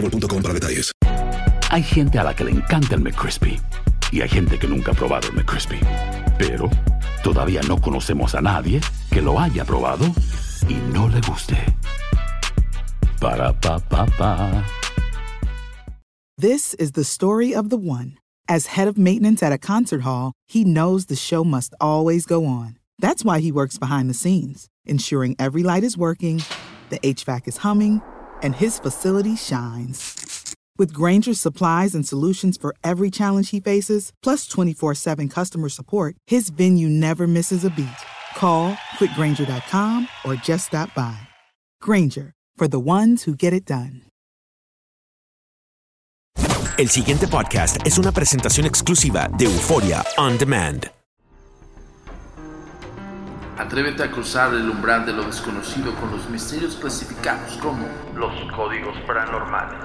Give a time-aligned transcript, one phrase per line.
[0.00, 0.92] boostmobile.com para detalles.
[1.70, 3.60] Hay gente a la que le encanta el McCrispy
[4.12, 5.80] y hay gente que nunca ha probado el McCrispy.
[6.38, 6.70] Pero
[7.22, 8.80] todavía no conocemos a nadie
[9.10, 10.06] que lo haya probado
[10.68, 11.56] y no le guste.
[13.20, 14.64] Para pa pa pa.
[16.38, 18.18] This is the story of the one.
[18.48, 22.44] As head of maintenance at a concert hall, he knows the show must always go
[22.44, 22.78] on.
[22.98, 26.42] That's why he works behind the scenes, ensuring every light is working,
[26.90, 28.02] the HVAC is humming,
[28.46, 30.54] and his facility shines.
[30.78, 36.14] With Granger's supplies and solutions for every challenge he faces, plus 24 7 customer support,
[36.26, 38.00] his venue never misses a beat.
[38.36, 41.18] Call quickgranger.com or just stop by.
[41.80, 44.02] Granger, for the ones who get it done.
[46.78, 50.95] El siguiente podcast es una presentación exclusiva de Euforia On Demand.
[53.58, 58.94] Atrévete a cruzar el umbral de lo desconocido con los misterios clasificados como los códigos
[59.06, 59.80] paranormales,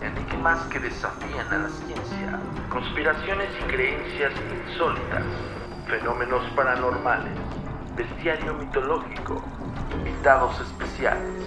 [0.00, 2.38] enigmas que desafían a la ciencia,
[2.68, 4.32] conspiraciones y creencias
[4.68, 5.24] insólitas,
[5.88, 7.32] fenómenos paranormales,
[7.96, 9.42] bestiario mitológico,
[9.98, 11.42] invitados especiales,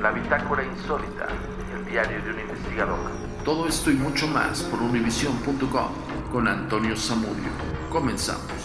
[0.00, 1.26] la bitácora insólita.
[1.68, 2.98] Y el diario de un investigador.
[3.44, 5.88] Todo esto y mucho más por univision.com
[6.32, 7.50] con Antonio Zamudio.
[7.90, 8.57] Comenzamos.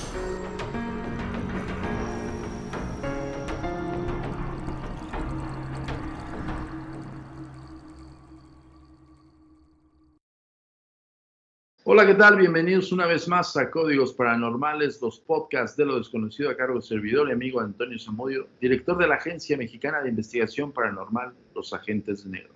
[11.95, 12.37] Hola, ¿qué tal?
[12.37, 16.81] Bienvenidos una vez más a Códigos Paranormales, los podcasts de lo desconocido a cargo del
[16.81, 22.23] servidor y amigo Antonio Zamudio, director de la Agencia Mexicana de Investigación Paranormal, Los Agentes
[22.23, 22.53] de Negro.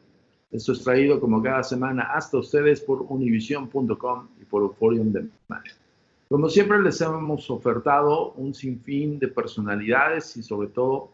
[0.49, 5.73] Esto es traído como cada semana hasta ustedes por univision.com y por Euphorium de Mario.
[6.29, 11.11] Como siempre les hemos ofertado un sinfín de personalidades y sobre todo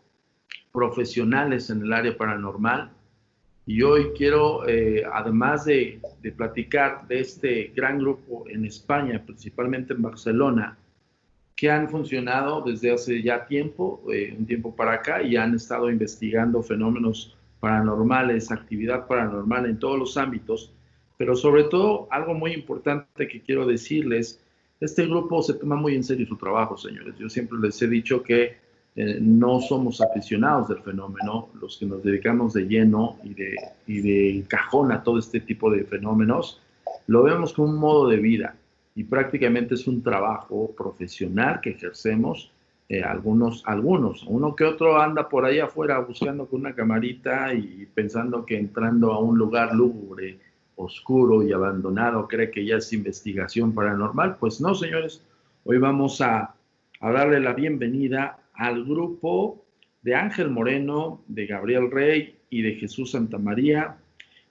[0.71, 2.89] profesionales en el área paranormal
[3.65, 6.01] y hoy quiero, eh, además de,
[6.35, 10.77] platicar de este gran grupo en España, principalmente en Barcelona,
[11.55, 15.89] que han funcionado desde hace ya tiempo, eh, un tiempo para acá, y han estado
[15.89, 20.73] investigando fenómenos paranormales, actividad paranormal en todos los ámbitos,
[21.17, 24.43] pero sobre todo algo muy importante que quiero decirles,
[24.81, 27.15] este grupo se toma muy en serio su trabajo, señores.
[27.17, 28.57] Yo siempre les he dicho que
[28.95, 33.55] eh, no somos aficionados del fenómeno, los que nos dedicamos de lleno y de,
[33.87, 36.61] y de cajón a todo este tipo de fenómenos,
[37.07, 38.55] lo vemos como un modo de vida
[38.95, 42.51] y prácticamente es un trabajo profesional que ejercemos
[42.87, 47.87] eh, algunos, algunos, uno que otro anda por ahí afuera buscando con una camarita y
[47.91, 50.37] pensando que entrando a un lugar lúgubre,
[50.75, 54.37] oscuro y abandonado cree que ya es investigación paranormal.
[54.37, 55.23] Pues no, señores,
[55.63, 56.53] hoy vamos a,
[56.99, 59.65] a darle la bienvenida al grupo
[60.01, 63.97] de Ángel Moreno, de Gabriel Rey y de Jesús Santamaría.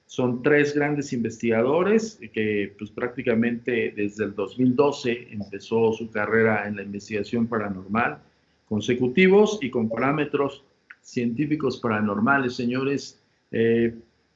[0.07, 6.83] Son tres grandes investigadores que pues, prácticamente desde el 2012 empezó su carrera en la
[6.83, 8.19] investigación paranormal,
[8.67, 10.65] consecutivos y con parámetros
[11.01, 13.21] científicos paranormales, señores.
[13.51, 13.95] Eh,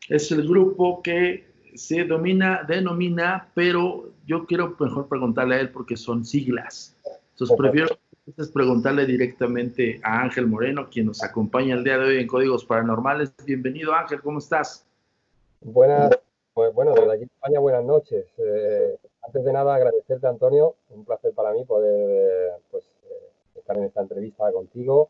[0.08, 5.96] es el grupo que se domina, denomina, pero yo quiero mejor preguntarle a él porque
[5.96, 6.96] son siglas.
[7.32, 7.98] Entonces prefiero
[8.36, 12.64] es preguntarle directamente a Ángel Moreno, quien nos acompaña el día de hoy en Códigos
[12.64, 13.32] Paranormales.
[13.46, 14.84] Bienvenido Ángel, ¿cómo estás?
[15.60, 16.10] Buenas,
[16.52, 18.26] pues, bueno, desde aquí España, buenas noches.
[18.38, 23.84] Eh, antes de nada, agradecerte Antonio, un placer para mí poder pues, eh, estar en
[23.84, 25.08] esta entrevista contigo.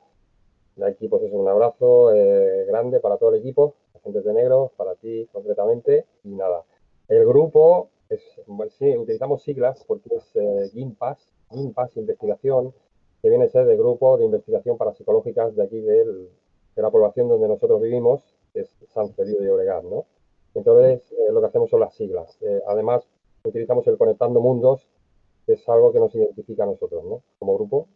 [0.76, 4.72] De aquí pues es un abrazo eh, grande para todo el equipo, Agentes de Negro,
[4.76, 6.04] para ti concretamente.
[6.22, 6.64] Y nada,
[7.08, 11.18] el grupo, es, bueno, sí, utilizamos siglas porque es eh, GIMPAS,
[11.50, 12.74] GIMPAS Investigación,
[13.22, 16.28] que viene a ser del grupo de investigación parapsicológicas de aquí de
[16.76, 18.22] la población donde nosotros vivimos,
[18.52, 20.04] que es San Felipe de Oregar, ¿no?
[20.54, 22.38] Entonces, eh, lo que hacemos son las siglas.
[22.40, 23.06] Eh, además,
[23.44, 24.88] utilizamos el Conectando Mundos,
[25.44, 27.22] que es algo que nos identifica a nosotros, ¿no?
[27.38, 27.88] Como grupo.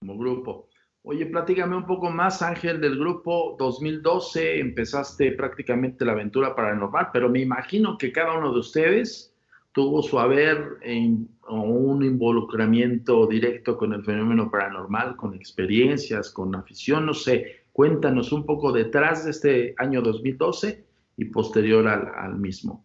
[0.00, 0.66] Como grupo.
[1.02, 4.60] Oye, platícame un poco más, Ángel, del grupo 2012.
[4.60, 9.33] Empezaste prácticamente la aventura paranormal, pero me imagino que cada uno de ustedes
[9.74, 17.04] tuvo su haber en, un involucramiento directo con el fenómeno paranormal, con experiencias, con afición,
[17.04, 17.64] no sé.
[17.72, 20.84] Cuéntanos un poco detrás de este año 2012
[21.16, 22.84] y posterior al, mismo.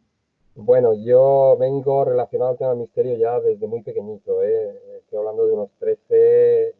[0.55, 4.41] Bueno, yo vengo relacionado al tema del misterio ya desde muy pequeñito.
[4.41, 4.75] ¿eh?
[4.97, 6.73] Estoy hablando de unos 13,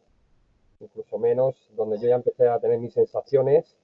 [0.81, 3.77] incluso menos, donde yo ya empecé a tener mis sensaciones.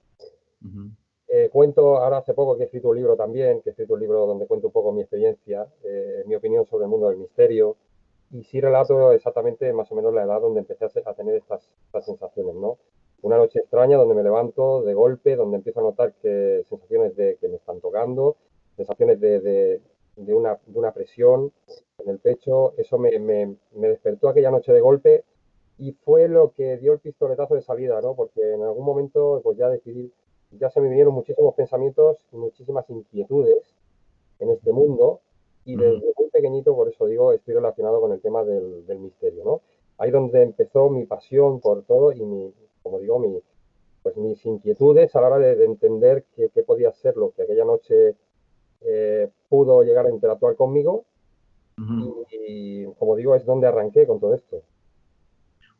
[1.28, 4.00] Eh, cuento, ahora hace poco que he escrito un libro también, que he escrito un
[4.00, 7.78] libro donde cuento un poco mi experiencia, eh, mi opinión sobre el mundo del misterio,
[8.32, 11.70] y sí relato exactamente más o menos la edad donde empecé a, tener estas,
[12.02, 12.78] sensaciones, ¿no?
[13.22, 17.38] Una noche extraña donde me levanto de golpe, donde empiezo a notar que sensaciones de
[17.40, 18.36] que me están tocando,
[18.76, 21.52] sensaciones de, de, una, de una, presión
[22.00, 25.24] en el pecho, eso me, me, me despertó aquella noche de golpe
[25.78, 28.16] y fue lo que dio el pistoletazo de salida, ¿no?
[28.16, 30.12] Porque en algún momento pues ya decidí,
[30.60, 33.76] ya se me vinieron muchísimos pensamientos y muchísimas inquietudes
[34.40, 35.22] en este mundo
[35.66, 39.62] y desde muy pequeñito, por eso digo, estoy relacionado con el tema del, misterio, ¿no?
[39.98, 42.54] Ahí donde empezó mi pasión por todo y mi,
[42.84, 43.40] como digo, mi,
[44.04, 48.16] pues mis inquietudes a la hora de, entender qué, podía ser lo que aquella noche
[48.82, 51.06] eh, pudo llegar a interactuar conmigo
[52.32, 54.62] y, como digo, es donde arranqué con todo esto.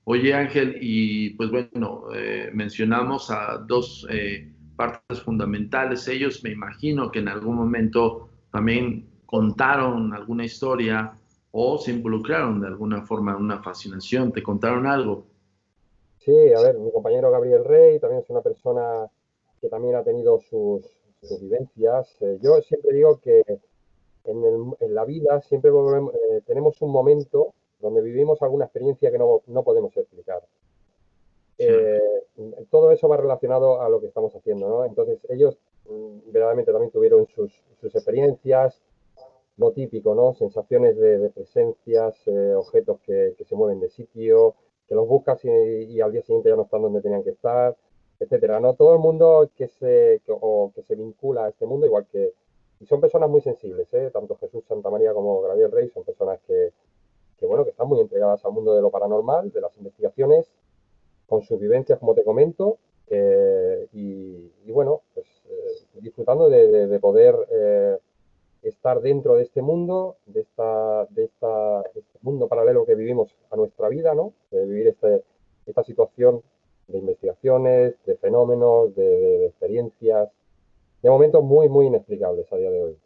[0.08, 6.08] Oye Ángel, y pues bueno, eh, mencionamos a dos eh, partes fundamentales.
[6.08, 11.14] Ellos me imagino que en algún momento también contaron alguna historia
[11.52, 15.26] o se involucraron de alguna forma en una fascinación, te contaron algo.
[16.18, 19.08] Sí, a ver, mi compañero Gabriel Rey también es una persona
[19.62, 20.82] que también ha tenido sus,
[21.40, 22.16] vivencias.
[22.22, 23.44] Eh, yo siempre digo que
[24.26, 25.72] en, la vida siempre
[26.46, 30.44] tenemos un momento donde vivimos alguna experiencia que no, podemos explicar.
[31.58, 32.02] Eh,
[32.70, 34.86] todo eso va relacionado a lo que estamos haciendo, ¿no?
[34.86, 35.58] Entonces, ellos
[35.90, 38.82] mm, verdaderamente también tuvieron sus, experiencias,
[39.58, 40.34] lo típico, ¿no?
[40.34, 44.56] Sensaciones de, presencias, eh, objetos que, se mueven de sitio,
[44.88, 47.76] que los buscas y, al día siguiente ya no están donde tenían que estar,
[48.20, 48.74] etcétera, ¿no?
[48.74, 52.34] Todo el mundo que se, que se vincula a este mundo, igual que...
[52.82, 54.10] Y son personas muy sensibles, ¿eh?
[54.12, 56.74] Tanto Jesús Santa María como Gabriel Rey son personas que,
[57.38, 60.52] que bueno, que están muy entregadas al mundo de lo paranormal, de las investigaciones,
[61.28, 62.78] con sus vivencias, como te comento,
[63.08, 67.98] eh, y, bueno, pues eh, disfrutando de, poder eh,
[68.64, 73.56] estar dentro de este mundo, de esta, de esta este mundo paralelo que vivimos a
[73.56, 74.34] nuestra vida, ¿no?
[74.52, 75.24] De vivir este,
[75.66, 76.42] esta situación
[76.88, 80.30] de investigaciones, de fenómenos, de experiencias,
[81.02, 82.98] de momentos muy, muy inexplicables a día de hoy.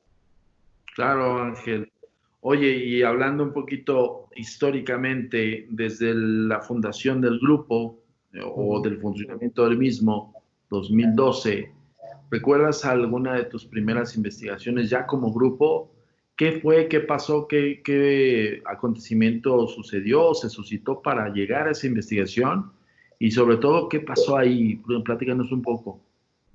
[0.95, 1.91] Claro, Ángel.
[2.41, 7.97] Oye, y hablando un poquito históricamente desde la fundación del grupo
[8.43, 10.33] o del funcionamiento del mismo,
[10.69, 11.71] 2012,
[12.29, 15.91] ¿recuerdas alguna de tus primeras investigaciones ya como grupo?
[16.35, 22.71] ¿Qué fue, qué pasó, qué, qué acontecimiento sucedió, se suscitó para llegar a esa investigación?
[23.17, 24.81] Y sobre todo, ¿qué pasó ahí?
[25.03, 25.99] Platícanos un poco.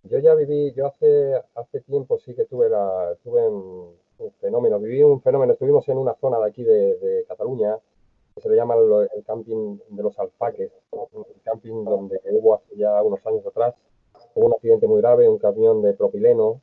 [0.04, 3.94] Yo ya viví, yo hace, hace tiempo sí que tuve, la, tuve un
[4.40, 7.76] fenómeno, viví un fenómeno, estuvimos en una zona de aquí de, Cataluña,
[8.34, 13.02] que se le llama el, camping de los alfaques, un camping donde hubo hace ya
[13.02, 13.74] unos años atrás,
[14.34, 16.60] hubo un accidente muy grave, un camión de propileno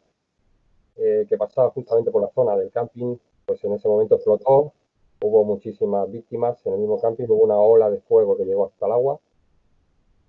[0.98, 4.74] eh, que pasaba justamente por la zona del camping, pues en ese momento explotó,
[5.22, 8.86] hubo muchísimas víctimas en el mismo camping, hubo una ola de fuego que llegó hasta
[8.86, 9.20] el agua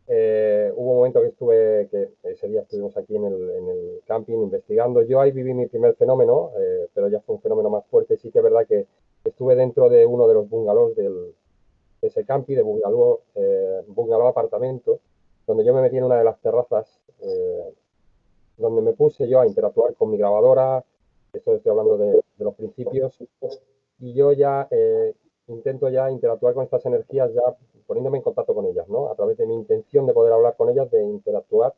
[0.08, 5.02] eh, hubo un momento que estuve, que ese día estuvimos aquí en el, camping investigando.
[5.02, 8.16] Yo ahí viví mi primer fenómeno, eh, pero ya fue un fenómeno más fuerte.
[8.16, 8.86] Sí que es verdad que
[9.24, 11.34] estuve dentro de uno de los bungalows del,
[12.00, 15.00] de ese camping, de bungalow, eh, bungalow apartamento,
[15.46, 17.00] donde yo me metí en una de las terrazas,
[18.56, 20.84] donde me puse yo a interactuar con mi grabadora.
[21.32, 23.18] Esto estoy hablando de, los principios.
[24.00, 24.68] Y yo ya
[25.46, 27.42] intento ya interactuar con estas energías ya
[27.86, 29.10] poniéndome en contacto con ellas, ¿no?
[29.10, 31.74] A través de mi intención de poder hablar con ellas, de interactuar.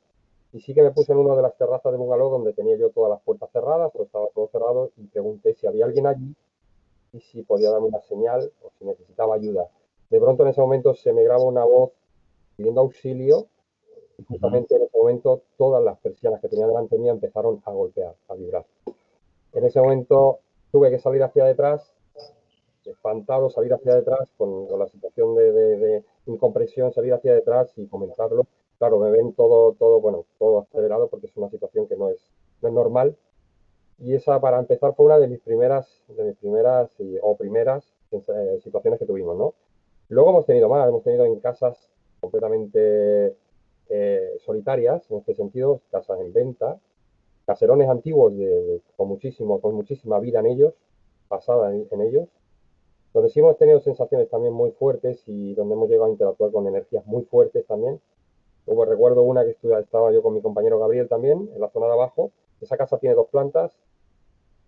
[0.53, 2.91] Y sí que me puse en una de las terrazas de bungalow donde tenía yo
[2.91, 6.35] todas las puertas cerradas, o estaba todo cerrado, y pregunté si había alguien allí
[7.15, 9.69] y si podía darme una señal o si necesitaba ayuda.
[10.11, 11.93] De pronto en ese momento se me graba una voz
[12.57, 13.47] pidiendo auxilio
[14.19, 18.15] y justamente en ese momento todas las persianas que tenía delante mía empezaron a golpear,
[18.29, 18.67] a vibrar.
[19.53, 20.41] En ese momento
[20.73, 21.95] tuve que salir hacia detrás
[22.85, 28.47] espantado, salir hacia detrás con, la situación de, incompresión, salir hacia detrás y comentarlo.
[28.79, 32.19] Claro, me ven todo, todo, bueno, todo acelerado porque es una situación que no es,
[32.61, 33.17] no es normal.
[33.99, 36.91] Y esa, para empezar, fue una de mis primeras, de mis primeras
[37.23, 39.55] o primeras eh, situaciones que tuvimos, ¿no?
[40.09, 43.37] Luego hemos tenido más, hemos tenido en casas completamente
[43.89, 46.79] eh, solitarias, en este sentido, casas en venta,
[47.47, 48.33] caserones antiguos
[48.97, 50.75] con, muchísimo, con muchísima vida en ellos,
[51.29, 52.29] pasada en, ellos,
[53.13, 56.67] donde sí hemos tenido sensaciones también muy fuertes y donde hemos llegado a interactuar con
[56.67, 58.01] energías muy fuertes también.
[58.67, 61.93] Luego recuerdo una que estaba yo con mi compañero Gabriel también, en la zona de
[61.93, 62.31] abajo.
[62.61, 63.73] Esa casa tiene dos plantas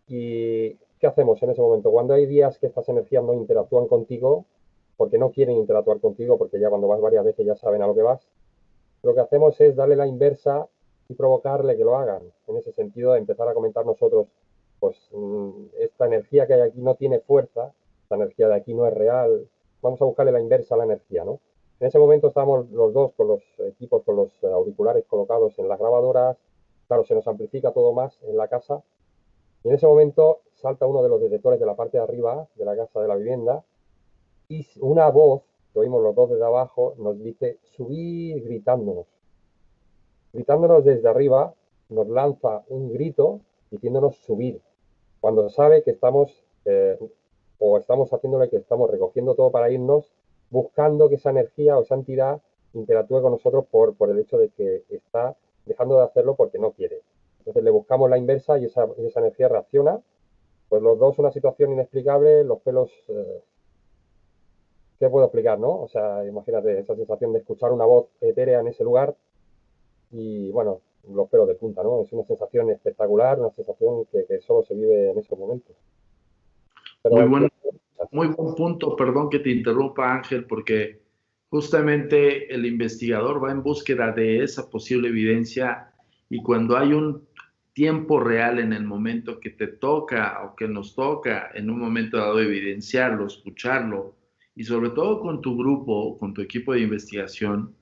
[0.09, 1.91] y ¿qué hacemos en ese momento?
[1.91, 4.47] Cuando hay días que estas energías no interactúan contigo,
[4.97, 7.95] porque no quieren interactuar contigo, porque ya cuando vas varias veces ya saben a lo
[7.95, 8.27] que vas,
[9.03, 10.69] lo que hacemos es darle la inversa
[11.09, 12.23] y provocarle que lo hagan.
[12.47, 14.29] En ese sentido, empezar a comentar nosotros,
[14.81, 15.51] pues mm,
[15.81, 19.49] esta energía que hay aquí no tiene fuerza, esta energía de aquí no es real,
[19.83, 21.41] vamos a buscarle la inversa a la energía, ¿no?
[21.79, 25.79] En ese momento estábamos los dos con los equipos, con los auriculares colocados en las
[25.79, 26.39] grabadoras,
[26.87, 28.83] claro, se nos amplifica todo más en la casa,
[29.65, 32.65] y en ese momento salta uno de los detectores de la parte de arriba de
[32.65, 33.65] la casa de la vivienda,
[34.49, 39.07] y una voz que oímos los dos desde abajo nos dice subir gritándonos
[40.37, 41.55] gritándonos desde arriba,
[41.89, 43.41] nos lanza un grito
[43.71, 44.61] diciéndonos subir,
[45.21, 46.99] cuando sabe que estamos eh,
[47.59, 50.13] o estamos haciéndole que estamos recogiendo todo para irnos,
[50.51, 52.43] buscando que esa energía o esa entidad
[52.75, 55.35] interactúe con nosotros por, por el hecho de que está
[55.67, 57.03] dejando de hacerlo porque no quiere.
[57.41, 60.01] Entonces le buscamos la inversa y esa, esa energía reacciona.
[60.69, 62.91] Pues los dos una situación inexplicable, los pelos...
[63.09, 63.43] Eh,
[64.99, 65.83] ¿Qué puedo explicar, no?
[65.83, 69.15] O sea, imagínate esa sensación de escuchar una voz etérea en ese lugar
[70.11, 70.81] y bueno,
[71.13, 72.03] los pelos de punta, ¿no?
[72.03, 75.77] Es una sensación espectacular, una sensación que, solo se vive en esos momentos.
[77.05, 77.49] muy, buen,
[78.11, 81.06] muy buen punto, perdón que te interrumpa Ángel, porque
[81.49, 85.93] justamente el investigador va en búsqueda de esa posible evidencia
[86.29, 87.27] y cuando hay un
[87.73, 92.17] tiempo real en el momento que te toca o que nos toca en un momento
[92.17, 94.17] dado evidenciarlo, escucharlo
[94.55, 97.75] y sobre todo con tu grupo, con tu equipo de investigación,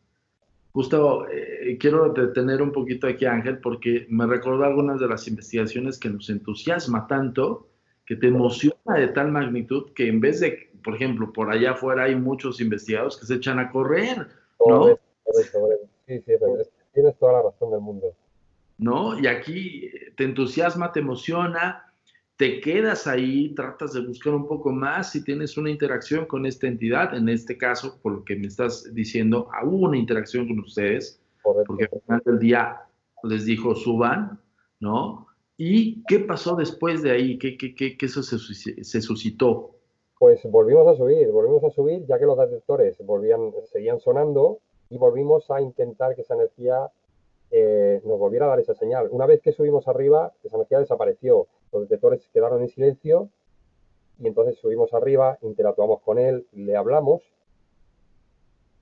[0.75, 6.00] Gustavo, eh, quiero detener un poquito aquí, Ángel, porque me recordó algunas de las investigaciones
[6.00, 7.68] que nos entusiasma tanto,
[8.04, 12.04] que te emociona de tal magnitud que en vez de, por ejemplo, por allá afuera
[12.04, 14.28] hay muchos investigadores que se echan a correr,
[14.66, 14.98] ¿no?
[16.06, 16.32] Sí, sí,
[16.92, 18.14] tienes toda la razón del mundo.
[18.76, 19.18] ¿No?
[19.18, 21.92] Y aquí te entusiasma, te emociona,
[22.36, 26.66] te quedas ahí, tratas de buscar un poco más si tienes una interacción con esta
[26.66, 31.20] entidad, en este caso, por lo que me estás diciendo, hubo una interacción con ustedes,
[31.42, 32.80] porque al final del día
[33.22, 34.40] les dijo suban,
[34.80, 35.28] ¿no?
[35.56, 37.38] ¿Y qué pasó después de ahí?
[37.38, 38.38] ¿Qué, qué, qué, eso se,
[38.82, 39.73] se, suscitó?
[40.18, 44.99] Pues volvimos a subir, volvimos a subir, ya que los detectores volvían, seguían sonando y
[44.99, 46.90] volvimos a intentar que esa energía
[47.50, 49.09] eh, nos volviera a dar esa señal.
[49.11, 53.30] Una vez que subimos arriba, esa energía desapareció los detectores quedaron en silencio
[54.21, 57.23] y entonces subimos arriba, interactuamos con él, le hablamos,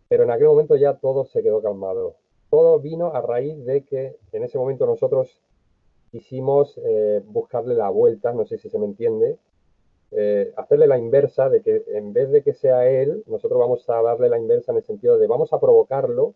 [0.08, 2.16] pero en aquel momento ya todo se quedó calmado.
[2.50, 5.40] Todo vino a raíz de que en ese momento nosotros
[6.10, 9.38] quisimos eh, buscarle la vuelta, no sé si se me entiende,
[10.14, 14.02] eh, hacerle la inversa de que en vez de que sea él, nosotros vamos a
[14.02, 16.34] darle la inversa en el sentido de vamos a provocarlo,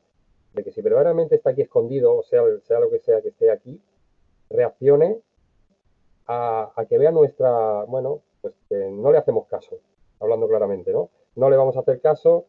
[0.54, 3.50] de que si verdaderamente está aquí escondido, o sea, sea lo que sea que esté
[3.50, 3.78] aquí,
[4.48, 5.20] reaccione
[6.26, 9.78] a, que vea nuestra, bueno, pues que no le hacemos caso,
[10.20, 11.10] hablando claramente, ¿no?
[11.34, 12.46] No le vamos a hacer caso,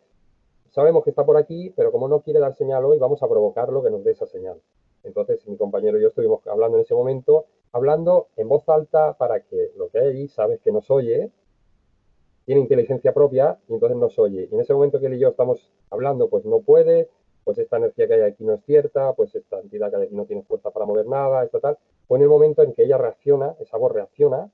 [0.69, 3.83] sabemos que está por aquí, pero como no quiere dar señal hoy, vamos a provocarlo
[3.83, 4.61] que nos dé esa señal.
[5.03, 9.41] Entonces, mi compañero y yo estuvimos hablando en ese momento, hablando en voz alta para
[9.41, 11.31] que lo que hay allí, sabes que nos oye,
[12.45, 14.47] tiene inteligencia propia y entonces nos oye.
[14.49, 17.09] Y en ese momento que él y yo estamos hablando, pues no puede,
[17.43, 20.15] pues esta energía que hay aquí no es cierta, pues esta entidad que hay aquí
[20.15, 21.77] no tiene fuerza para mover nada, esto tal.
[22.07, 24.49] Fue en el momento en que ella reacciona, esa voz reacciona,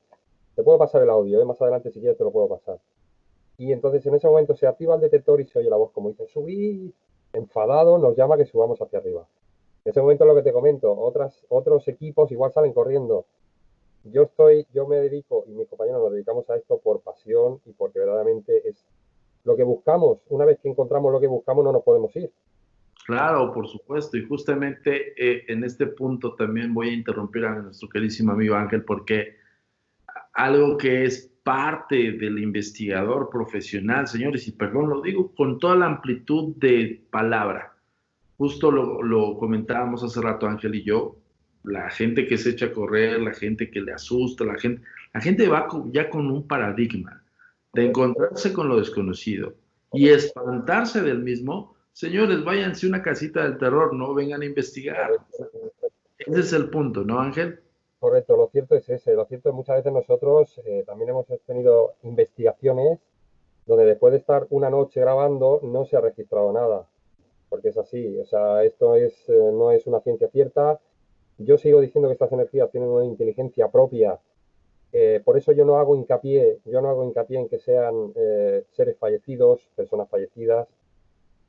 [0.55, 1.46] te puedo pasar el audio, ¿eh?
[1.46, 2.79] más adelante si quieres te lo puedo pasar.
[3.58, 6.10] Y entonces en ese momento se activa el detector y se oye la voz como
[6.10, 6.93] dice, subí,
[7.34, 9.27] enfadado, nos llama que subamos hacia arriba.
[9.86, 10.94] En ese momento lo que te comento,
[11.50, 13.25] otros equipos igual salen corriendo.
[14.06, 17.74] Yo estoy, yo me dedico y mis compañeros nos dedicamos a esto por pasión y
[17.74, 18.86] porque verdaderamente es
[19.44, 20.20] lo que buscamos.
[20.30, 22.32] Una vez que encontramos lo que buscamos no nos podemos ir.
[23.06, 24.18] Claro, por supuesto.
[24.18, 28.86] Y justamente eh, en este punto también voy a interrumpir a nuestro queridísimo amigo Ángel
[28.86, 29.36] porque
[30.34, 35.88] algo que es parte del investigador profesional, señores, y perdón, lo digo con toda la
[35.88, 37.73] amplitud de palabra.
[38.38, 41.16] Justo lo, lo comentábamos hace rato Ángel y yo,
[41.63, 44.82] la gente que se echa a correr, la gente que le asusta, la gente,
[45.13, 47.24] la gente va ya con un paradigma
[47.74, 49.54] de encontrarse con lo desconocido
[49.94, 55.12] y espantarse del mismo señores, váyanse a una casita del terror, no vengan a investigar.
[56.18, 57.60] Ese es el punto, ¿no, Ángel?
[58.00, 59.13] Correcto, lo cierto es ese.
[59.13, 63.00] Lo cierto es que muchas veces nosotros eh, también hemos tenido investigaciones
[63.66, 66.86] donde después de estar una noche grabando no se ha registrado nada,
[67.53, 68.17] porque es así.
[68.17, 70.79] O sea, esto es, eh, no es una ciencia cierta.
[71.38, 74.19] Yo sigo diciendo que estas energías tienen una inteligencia propia.
[74.91, 78.13] Eh, por eso yo no hago hincapié, yo no hago hincapié en que sean
[78.72, 80.67] seres fallecidos, personas fallecidas.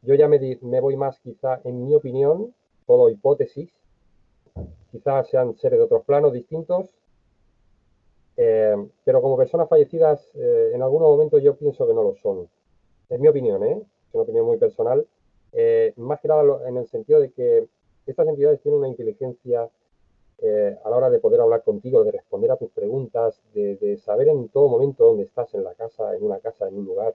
[0.03, 2.55] Yo ya me, me voy más quizá, en mi opinión,
[2.87, 3.73] todo hipótesis,
[4.91, 6.91] quizás sean seres de otros planos distintos,
[8.37, 12.49] eh, pero como personas fallecidas, eh, en algunos momentos yo pienso que no lo son.
[13.09, 13.81] Es mi opinión, ¿eh?
[13.81, 15.07] es una opinión muy personal.
[15.55, 17.69] Eh, más que nada en el sentido de que
[18.07, 19.71] estas entidades tienen una inteligencia
[20.85, 24.51] a la hora de poder hablar contigo, de responder a tus preguntas, de, saber en
[24.51, 27.15] todo momento dónde estás en la casa, en una casa, en un lugar.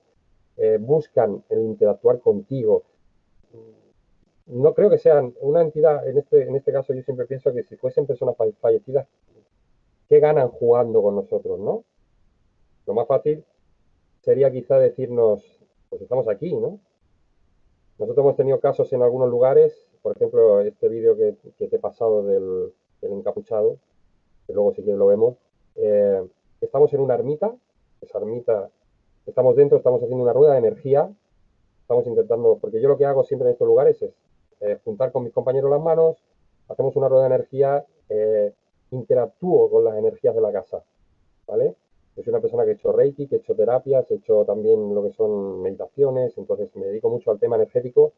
[0.80, 2.86] buscan el interactuar contigo
[4.50, 7.64] no creo que sean una entidad, en este, en este caso yo siempre pienso que
[7.64, 9.08] si fuesen personas fallecidas,
[10.08, 11.84] ¿qué ganan jugando con nosotros, no?
[12.88, 13.44] Lo más fácil
[14.22, 15.44] sería quizá decirnos,
[15.90, 16.80] pues estamos aquí, ¿no?
[18.00, 21.36] Nosotros hemos tenido casos en algunos lugares, por ejemplo, este vídeo que,
[21.68, 23.76] te he pasado del, encapuchado,
[24.48, 25.36] que luego si quieres lo vemos,
[25.76, 26.26] eh,
[26.62, 27.54] estamos en una ermita,
[28.00, 28.70] esa ermita,
[29.26, 31.12] estamos dentro, estamos haciendo una rueda de energía,
[31.82, 34.14] estamos intentando, porque yo lo que hago siempre en estos lugares es
[34.62, 36.24] eh, juntar con mis compañeros las manos,
[36.70, 38.54] hacemos una rueda de energía, eh,
[38.92, 40.82] interactúo con las energías de la casa,
[41.46, 41.76] ¿vale?
[42.20, 44.94] Yo soy una persona que he hecho Reiki, que he hecho terapias, he hecho también
[44.94, 48.12] lo que son meditaciones, entonces me dedico mucho al tema energético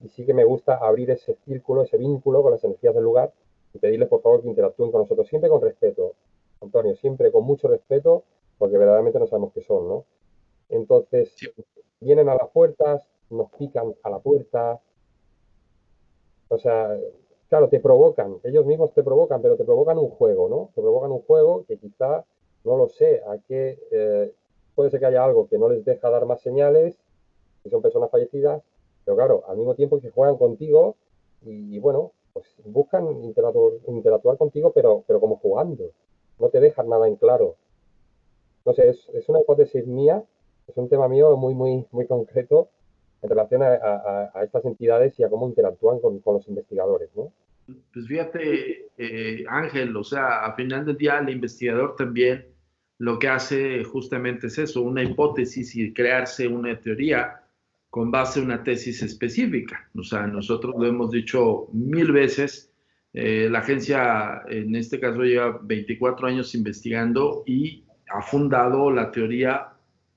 [0.00, 3.30] y sí que me gusta abrir ese círculo, ese vínculo con las energías del lugar
[3.74, 6.14] y pedirles por favor que interactúen con nosotros, siempre con respeto,
[6.62, 8.24] Antonio, siempre con mucho respeto,
[8.56, 10.04] porque verdaderamente no sabemos qué son, ¿no?
[10.70, 11.34] Entonces,
[12.00, 14.80] vienen a las puertas, nos pican a la puerta,
[16.48, 16.98] o sea,
[17.50, 20.70] claro, te provocan, ellos mismos te provocan, pero te provocan un juego, ¿no?
[20.74, 22.24] Te provocan un juego que quizá,
[22.64, 24.32] no lo sé, a qué, eh,
[24.74, 26.96] puede ser que haya algo que no les deja dar más señales,
[27.62, 28.62] si son personas fallecidas,
[29.04, 30.96] pero claro, al mismo tiempo que juegan contigo
[31.42, 35.90] y, bueno, pues buscan interactuar, contigo, pero, pero como jugando,
[36.38, 37.56] no te dejan nada en claro.
[38.64, 40.22] No sé, es, es una hipótesis mía,
[40.68, 42.68] es un tema mío muy, muy, muy concreto,
[43.22, 47.32] en relación a, estas entidades y a cómo interactúan con, los investigadores, ¿no?
[47.94, 52.51] Pues fíjate, eh, Ángel, o sea, a final del día el investigador también
[52.98, 57.42] lo que hace justamente es eso, una hipótesis y crearse una teoría
[57.90, 59.90] con base en una tesis específica.
[59.94, 62.72] O sea, nosotros lo hemos dicho mil veces,
[63.12, 69.68] eh, la agencia en este caso lleva 24 años investigando y ha fundado la teoría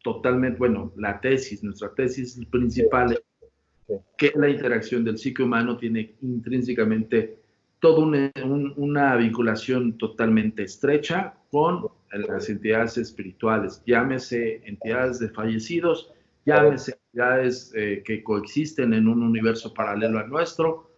[0.04, 6.16] totalmente, bueno, la tesis, nuestra tesis principal es que la interacción del psique humano tiene
[6.22, 7.45] intrínsecamente
[7.80, 8.32] toda
[8.76, 16.12] una, vinculación totalmente estrecha con las entidades espirituales, llámese entidades de fallecidos,
[16.46, 20.90] llámese entidades eh, que coexisten en un universo paralelo al nuestro,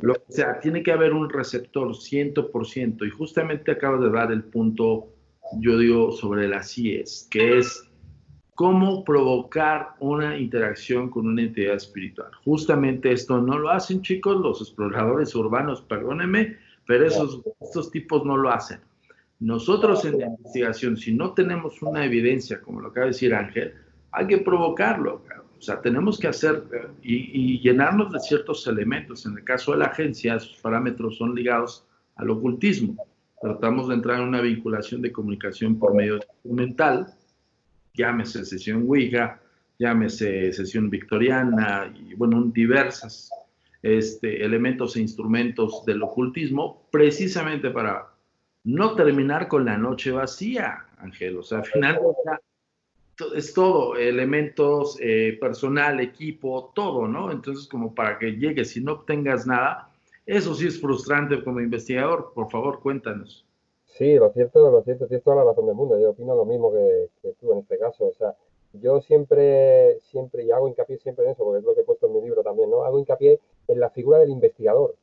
[0.00, 4.44] lo, o sea, tiene que haber un receptor 100%, y justamente acabo de dar el
[4.44, 5.08] punto,
[5.60, 7.85] yo digo, sobre las CIES, que es
[8.56, 12.30] cómo provocar una interacción con una entidad espiritual.
[12.42, 18.38] Justamente esto no lo hacen, chicos, los exploradores urbanos, perdónenme, pero esos, estos tipos no
[18.38, 18.80] lo hacen.
[19.40, 23.74] Nosotros en la investigación, si no tenemos una evidencia, como lo acaba de decir Ángel,
[24.10, 25.22] hay que provocarlo.
[25.58, 26.64] O sea, tenemos que hacer
[27.02, 29.26] y, y llenarnos de ciertos elementos.
[29.26, 33.06] En el caso de la agencia, sus parámetros son ligados al ocultismo.
[33.42, 37.14] Tratamos de entrar en una vinculación de comunicación por medio documental
[37.96, 39.40] llámese sesión Ouija,
[39.78, 43.30] llámese sesión victoriana y bueno, diversas
[43.82, 48.08] este, elementos e instrumentos del ocultismo, precisamente para
[48.64, 51.36] no terminar con la noche vacía, Ángel.
[51.38, 52.00] O sea, al final
[53.34, 57.30] es todo, elementos, eh, personal, equipo, todo, ¿no?
[57.30, 59.90] Entonces, como para que llegues y no obtengas nada,
[60.26, 62.32] eso sí es frustrante como investigador.
[62.34, 63.45] Por favor, cuéntanos.
[63.96, 65.98] Sí, lo cierto, lo cierto, tienes toda la razón del mundo.
[65.98, 67.08] Yo opino lo mismo que,
[67.40, 68.04] tú en este caso.
[68.04, 68.36] O sea,
[68.74, 72.06] yo siempre, siempre, y hago hincapié siempre en eso, porque es lo que he puesto
[72.06, 72.84] en mi libro también, ¿no?
[72.84, 74.96] Hago hincapié en la figura del investigador.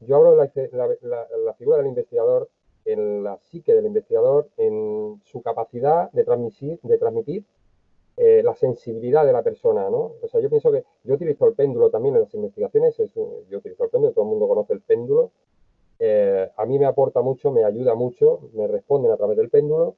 [0.00, 2.48] Yo hablo de la, figura del investigador,
[2.86, 7.44] en la psique del investigador, en su capacidad de transmitir, de transmitir
[8.16, 10.14] eh, la sensibilidad de la persona, ¿no?
[10.22, 13.84] O sea, yo pienso que yo utilizo el péndulo también en las investigaciones, yo utilizo
[13.84, 15.32] el péndulo, todo el mundo conoce el péndulo,
[16.04, 19.94] eh, a mí me aporta mucho, me ayuda mucho, me responden a través del péndulo.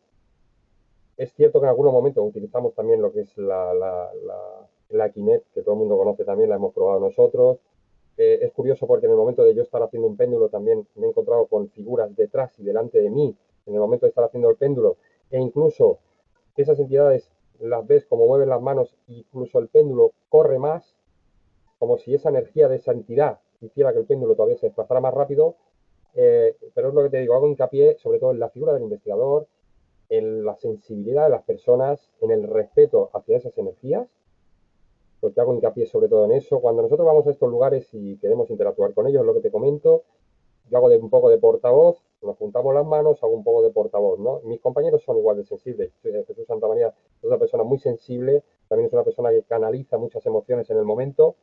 [1.17, 4.11] Es cierto que en algunos momentos utilizamos también lo que es la, la,
[4.91, 7.59] la, que todo el mundo conoce también, la hemos probado nosotros.
[8.19, 11.07] eh, es curioso porque en el momento de yo estar haciendo un péndulo también me
[11.07, 13.35] he encontrado con figuras detrás y delante de mí
[13.67, 14.97] en el momento de estar haciendo el péndulo
[15.31, 15.99] e incluso
[16.57, 20.95] esas entidades las ves como mueven las manos e incluso el péndulo corre más
[21.79, 25.15] como si esa energía de esa entidad hiciera que el péndulo todavía se desplazara más
[25.15, 25.57] rápido
[26.15, 28.83] eh, pero es lo que te digo, hago hincapié sobre todo en la figura del
[28.83, 29.47] investigador
[30.11, 34.07] en la sensibilidad de las personas, en el respeto hacia esas energías
[35.25, 36.61] porque hago hincapié sobre todo en eso.
[36.61, 40.03] Cuando nosotros vamos a estos lugares y queremos interactuar con ellos, lo que te comento,
[40.71, 43.71] yo hago de, un poco de portavoz, nos juntamos las manos, hago un poco de
[43.71, 44.41] portavoz, ¿no?
[44.45, 45.93] Mis compañeros son igual de sensibles.
[46.03, 50.27] Jesús Santa María es una persona muy sensible, también es una persona que canaliza muchas
[50.27, 51.37] emociones en el momento,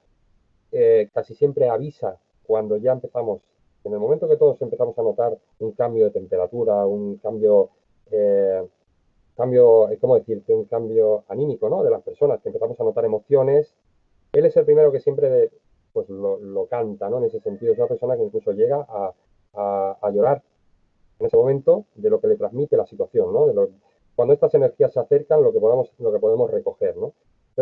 [0.72, 3.42] eh, casi siempre avisa cuando ya empezamos,
[3.84, 7.70] en el momento que todos empezamos a notar un cambio de temperatura, un cambio...
[8.12, 8.64] Eh,
[9.36, 10.54] cambio, ¿cómo decirte?
[10.54, 11.84] Un cambio anímico, ¿no?
[11.84, 13.74] De las personas, que empezamos a notar emociones.
[14.34, 15.50] Él es el primero que siempre
[15.94, 17.18] pues lo, canta, ¿no?
[17.18, 19.14] En ese sentido, es una persona que incluso llega a,
[20.14, 20.44] llorar
[21.20, 23.48] en ese momento de lo que le transmite la situación, ¿no?
[23.48, 23.70] De
[24.16, 27.14] cuando estas energías se acercan, lo que podemos, lo que podemos recoger, ¿no?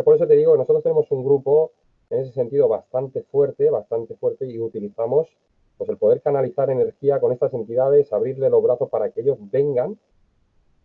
[0.04, 1.72] por eso te digo, nosotros tenemos un grupo
[2.10, 5.28] en ese sentido bastante fuerte, bastante fuerte y utilizamos
[5.80, 9.98] pues el poder canalizar energía con estas entidades, abrirle los brazos para que ellos vengan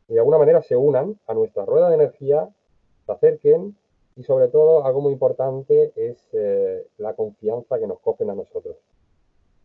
[0.08, 2.48] y de alguna manera se unan a nuestra rueda de energía,
[3.06, 3.76] se acerquen
[4.16, 8.78] y sobre todo algo muy importante es eh, la confianza que nos cogen a nosotros.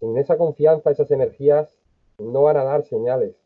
[0.01, 1.79] Sin esa confianza, esas energías
[2.19, 3.37] no van a dar señales,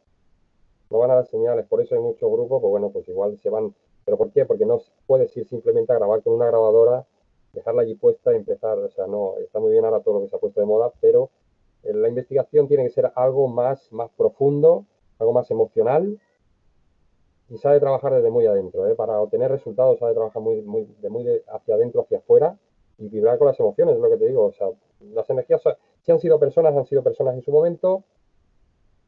[0.88, 3.50] no van a dar señales, por eso hay muchos grupos, pues bueno, pues igual se
[3.50, 3.74] van,
[4.06, 4.46] pero ¿por qué?
[4.46, 7.04] Porque no puedes ir simplemente a grabar con una grabadora,
[7.52, 10.30] dejarla allí puesta y empezar, o sea, no, está muy bien ahora todo lo que
[10.30, 11.28] se ha puesto de moda, pero
[11.92, 14.86] la investigación tiene que ser algo más, más profundo,
[15.18, 16.18] algo más emocional,
[17.50, 18.88] y sabe trabajar desde muy adentro.
[18.88, 18.94] ¿eh?
[18.94, 22.56] Para obtener resultados sabe trabajar muy, muy, de muy hacia adentro, hacia afuera
[22.98, 24.46] y vibrar con las emociones, es lo que te digo.
[24.46, 24.68] O sea,
[25.12, 25.62] las energías,
[26.02, 28.04] si han sido personas, han sido personas en su momento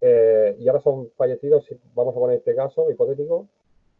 [0.01, 3.47] eh, y ahora son fallecidos, vamos a poner este caso hipotético,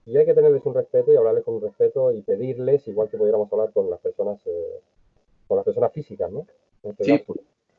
[0.05, 3.19] y hay que tenerles un respeto y hablarles con un respeto y pedirles, igual que
[3.19, 4.81] pudiéramos hablar con las personas, eh,
[5.49, 6.47] con las personas físicas, ¿no?
[6.85, 7.25] Este sí,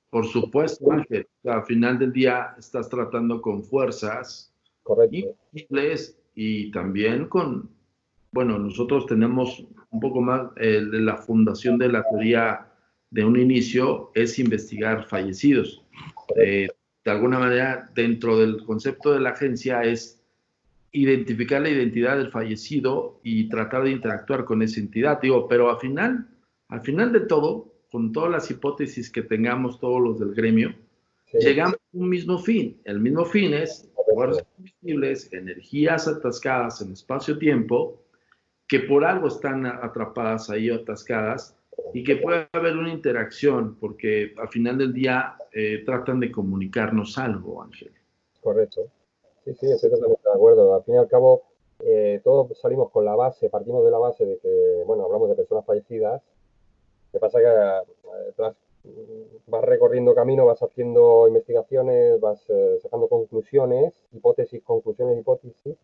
[0.10, 1.28] por, supuesto, Ángel.
[1.46, 5.36] al final del día estás tratando con fuerzas Correcto
[6.34, 7.70] y también con,
[8.32, 12.67] bueno, nosotros tenemos un poco más de la fundación de la teoría
[13.10, 15.84] de un inicio es investigar fallecidos.
[16.36, 16.67] Eh,
[17.04, 20.24] de alguna manera, dentro del concepto de la agencia es
[20.91, 25.22] identificar la identidad del fallecido y tratar de interactuar con esa entidad.
[25.22, 26.28] Digo, pero al final,
[26.70, 30.76] al final de todo, con todas las hipótesis que tengamos todos los del gremio,
[31.34, 32.80] llegamos a un mismo fin.
[32.84, 38.02] El mismo fin es fuerzas invisibles, energías atascadas en espacio-tiempo,
[38.67, 41.56] que por algo están atrapadas ahí o atascadas
[41.93, 47.17] y que puede haber una interacción, porque al final del día eh, tratan de comunicarnos
[47.17, 47.91] algo, Ángel.
[48.41, 48.88] Correcto.
[49.45, 50.76] Sí, sí, estoy totalmente de acuerdo.
[50.76, 51.43] Al fin y al cabo,
[51.86, 55.36] eh, todos salimos con la base, partimos de la base de que, bueno, hablamos de
[55.36, 56.21] personas fallecidas.
[57.12, 58.56] Que pasa que eh, tras
[59.48, 65.78] vas recorriendo camino, vas haciendo investigaciones, vas eh, sacando conclusiones, hipótesis, conclusiones, hipótesis,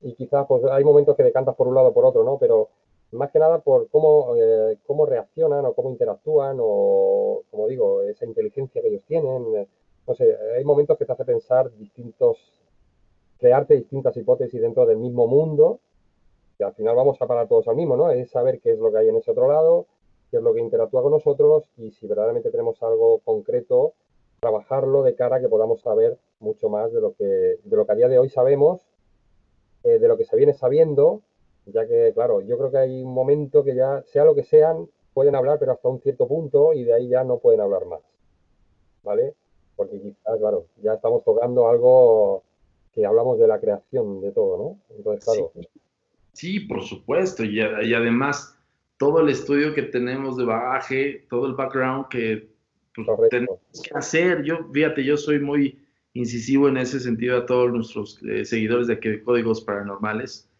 [0.00, 2.38] y quizás pues hay momentos que decantas por un lado o por otro, ¿no?
[2.38, 2.68] Pero
[3.12, 8.26] más que nada por cómo, eh, cómo reaccionan o cómo interactúan o, como digo, esa
[8.26, 9.66] inteligencia que ellos tienen.
[10.06, 12.38] No sé, hay momentos que te hace pensar distintos,
[13.38, 15.80] crearte distintas hipótesis dentro del mismo mundo,
[16.56, 18.10] que al final vamos a parar todos al mismo, ¿no?
[18.10, 19.86] Es saber qué es lo que hay en ese otro lado,
[20.30, 23.94] qué es lo que interactúa con nosotros y si verdaderamente tenemos algo concreto,
[24.40, 27.92] trabajarlo de cara a que podamos saber mucho más de lo que, de lo que
[27.92, 28.82] a día de hoy sabemos,
[29.84, 31.22] eh, de lo que se viene sabiendo,
[31.66, 34.88] ya que, claro, yo creo que hay un momento que ya, sea lo que sean,
[35.14, 38.00] pueden hablar, pero hasta un cierto punto y de ahí ya no pueden hablar más.
[39.02, 39.34] ¿Vale?
[39.76, 42.42] Porque quizás, claro, ya estamos tocando algo
[42.92, 44.96] que hablamos de la creación de todo, ¿no?
[44.96, 45.52] Entonces, claro.
[46.32, 48.57] Sí, por supuesto, y, y además
[48.98, 52.48] todo el estudio que tenemos de bagaje, todo el background que
[52.94, 54.42] pues, tenemos que hacer.
[54.42, 55.78] Yo, fíjate, yo soy muy
[56.14, 60.50] incisivo en ese sentido a todos nuestros eh, seguidores de, aquí de Códigos Paranormales,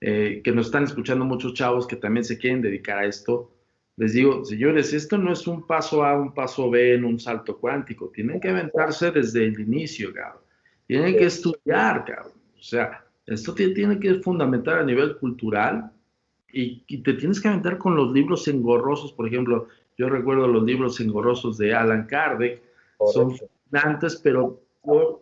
[0.00, 3.52] eh, que nos están escuchando muchos chavos que también se quieren dedicar a esto.
[3.96, 7.58] Les digo, señores, esto no es un paso A, un paso B en un salto
[7.58, 8.10] cuántico.
[8.14, 10.42] Tienen que aventarse desde el inicio, cabrón.
[10.86, 12.32] Tienen que estudiar, cabrón.
[12.56, 15.90] O sea, esto tiene que fundamentar a nivel cultural,
[16.52, 21.00] y, te tienes que aventar con los libros engorrosos, por ejemplo, yo recuerdo los libros
[21.00, 22.62] engorrosos de Alan Kardec,
[23.12, 24.60] son fascinantes, pero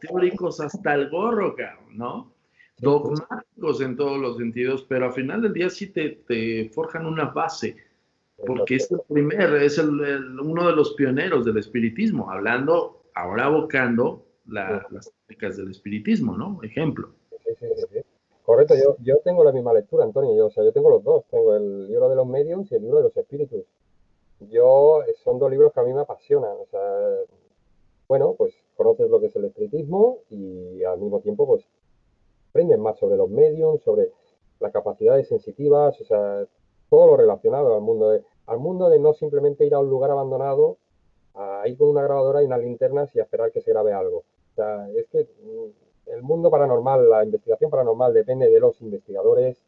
[0.01, 1.57] teóricos hasta el gorro,
[1.93, 2.33] ¿no?
[2.79, 7.25] Dogmáticos en todos los sentidos, pero al final del día sí te, te forjan una
[7.25, 7.77] base
[8.45, 14.27] porque es el primer, es el, uno de los pioneros del espiritismo, hablando, ahora abocando
[14.47, 16.61] las técnicas del espiritismo, ¿no?
[16.62, 17.11] Ejemplo.
[18.46, 21.24] Correcto, yo, yo tengo la misma lectura, Antonio, yo, o sea, yo tengo los dos,
[21.32, 23.64] tengo el libro de los mediums y el libro de los espíritus.
[24.38, 26.80] Yo, son dos libros que a mí me apasionan, o sea,
[28.06, 31.64] bueno, pues conoces lo que es el espiritismo y al mismo tiempo, pues,
[32.50, 34.12] aprendes más sobre los mediums, sobre
[34.61, 36.46] las capacidades sensitivas, o sea,
[36.88, 40.12] todo lo relacionado al mundo de, al mundo de no simplemente ir a un lugar
[40.12, 40.76] abandonado,
[41.35, 44.18] a ir con una grabadora y unas linternas y a esperar que se grabe algo.
[44.18, 49.59] O sea, es que mm, el mundo paranormal, la investigación paranormal depende de los investigadores,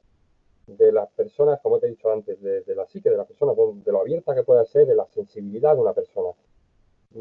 [0.67, 3.93] de las personas, como te he dicho antes, de, la psique de las personas, de
[3.93, 6.31] lo abierta que pueda ser, de la sensibilidad de una persona.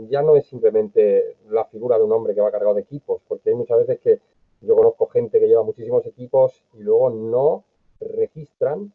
[0.09, 3.49] Ya no es simplemente la figura de un hombre que va cargado de equipos, porque
[3.49, 4.19] hay muchas veces que
[4.61, 7.63] yo conozco gente que lleva muchísimos equipos y luego no
[8.01, 8.91] registran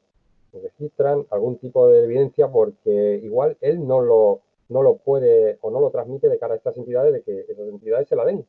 [0.60, 5.80] registran algún tipo de evidencia porque igual él no lo, no lo puede o no
[5.80, 8.44] lo transmite de cara a estas entidades de que esas entidades se la den.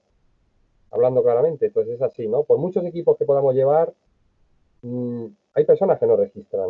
[0.94, 2.44] Hablando claramente, entonces es así, ¿no?
[2.44, 3.94] Por muchos equipos que podamos llevar,
[4.84, 5.26] mm,
[5.56, 6.70] hay personas que no registran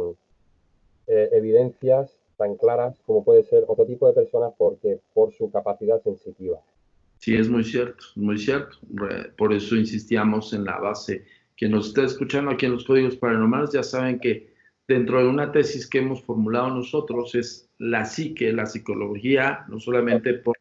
[1.07, 6.01] eh, evidencias tan claras como puede ser otro tipo de personas porque por su capacidad
[6.01, 6.59] sensitiva.
[7.17, 8.77] Sí, es muy cierto, muy cierto.
[9.37, 11.25] Por eso insistíamos en la base.
[11.55, 14.53] Quien nos está escuchando aquí en los códigos paranormales ya saben que
[14.87, 20.33] dentro de una tesis que hemos formulado nosotros es la psique, la psicología, no solamente
[20.33, 20.57] por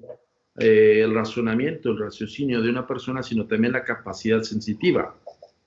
[0.59, 5.15] eh, el razonamiento, el raciocinio de una persona, sino también la capacidad sensitiva,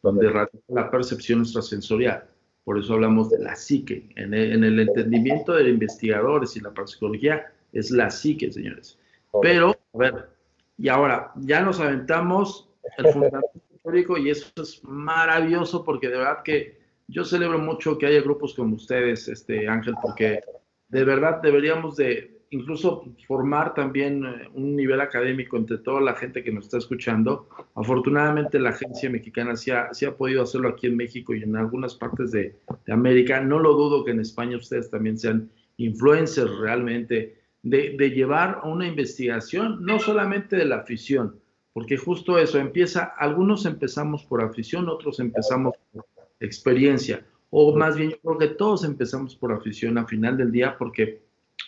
[0.03, 2.25] donde radica la percepción extrasensorial.
[2.63, 4.09] Por eso hablamos de la psique.
[4.15, 8.97] En el, entendimiento de investigadores y la psicología es la psique, señores.
[9.41, 10.29] Pero, a ver,
[10.77, 16.43] y ahora ya nos aventamos el fundamento histórico y eso es maravilloso porque de verdad
[16.43, 20.41] que yo celebro mucho que haya grupos como ustedes, este Ángel, porque
[20.89, 26.43] de verdad deberíamos de incluso formar también eh, un nivel académico entre toda la gente
[26.43, 27.49] que nos está escuchando.
[27.75, 31.95] Afortunadamente la agencia mexicana sí ha, ha podido hacerlo aquí en México y en algunas
[31.95, 32.55] partes de,
[32.87, 33.41] América.
[33.41, 38.67] No lo dudo que en España ustedes también sean influencers realmente de, de llevar a
[38.67, 41.39] una investigación, no solamente de la afición,
[41.73, 46.05] porque justo eso empieza, algunos empezamos por afición, otros empezamos por
[46.39, 47.25] experiencia.
[47.49, 51.24] O más bien, yo creo que todos empezamos por afición a final del día porque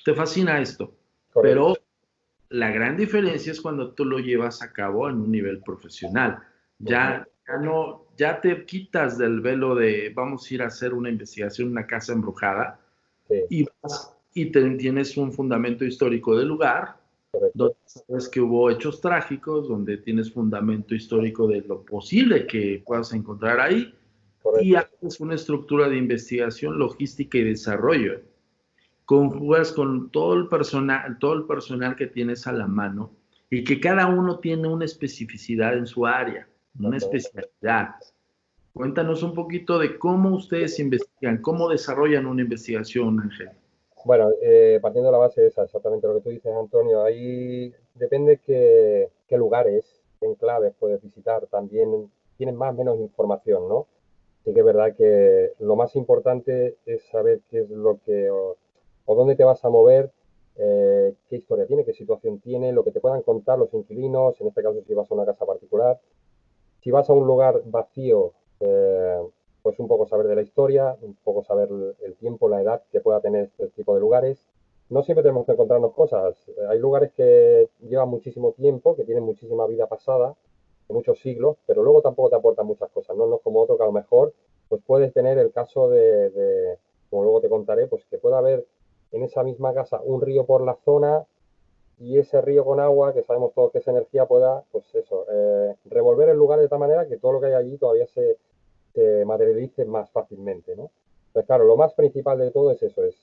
[0.08, 0.94] te fascina esto.
[1.42, 1.76] Pero
[2.48, 6.40] la gran diferencia es cuando tú lo llevas a cabo en un nivel profesional.
[6.80, 11.10] Ya, ya no, ya te quitas del velo de vamos a ir a hacer una
[11.10, 12.80] investigación una casa embrujada
[13.50, 13.68] y
[14.34, 16.96] y tienes un fundamento histórico del lugar,
[17.54, 23.12] donde sabes que hubo hechos trágicos, donde tienes fundamento histórico de lo posible que puedas
[23.12, 23.94] encontrar ahí
[24.62, 28.22] y haces una estructura de investigación, logística y desarrollo.
[29.08, 33.14] Conjugas con todo el personal, todo el personal que tienes a la mano
[33.50, 36.46] y que cada uno tiene una especificidad en su área,
[36.78, 37.96] una especialidad.
[38.74, 43.50] Cuéntanos un poquito de cómo ustedes investigan, cómo desarrollan una investigación, Ángel.
[44.04, 47.74] Bueno, eh, partiendo de la base de esa, exactamente lo que tú dices, Antonio, ahí
[47.96, 53.88] depende qué, qué lugares, en claves puedes visitar, también tienen más o menos información, ¿no?
[54.44, 58.30] sí que es verdad que lo más importante es saber qué es lo que
[59.08, 60.12] o, dónde te vas a mover,
[60.58, 64.48] eh, qué historia tiene, qué situación tiene, lo que te puedan contar los inquilinos, en
[64.48, 66.00] este caso si vas a una casa particular.
[66.82, 69.20] Si vas a un lugar vacío, eh,
[69.62, 71.70] pues un poco saber de la historia, un poco saber
[72.02, 74.46] el tiempo, la edad que pueda tener este tipo de lugares.
[74.90, 76.36] No siempre tenemos que encontrarnos cosas.
[76.70, 80.36] Hay lugares que llevan muchísimo tiempo, que tienen muchísima vida pasada,
[80.90, 83.28] muchos siglos, pero luego tampoco te aportan muchas cosas, ¿no?
[83.28, 84.34] No es como otro que a lo mejor
[84.70, 86.78] pues puedes tener el caso de,
[87.10, 88.66] como luego te contaré, pues que pueda haber
[89.12, 91.26] en esa misma casa un río por la zona
[92.00, 95.76] y ese río con agua, que sabemos todos que esa energía pueda, pues eso, eh,
[95.86, 98.38] revolver el lugar de tal manera que todo lo que hay allí todavía se,
[99.26, 100.90] materialice más fácilmente, ¿no?
[101.32, 103.16] Pues claro, lo más principal de todo es eso, es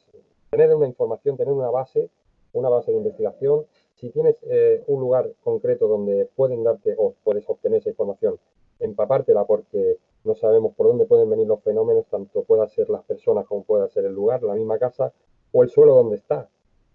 [0.50, 2.10] tener una información, tener una base,
[2.52, 3.66] una base de investigación
[3.96, 8.38] si tienes eh, un lugar concreto donde pueden darte o puedes obtener esa información,
[8.78, 13.46] empapártela porque no sabemos por dónde pueden venir los fenómenos, tanto pueda ser las personas
[13.46, 15.12] como pueda ser el lugar, la misma casa
[15.54, 16.48] o el suelo donde está,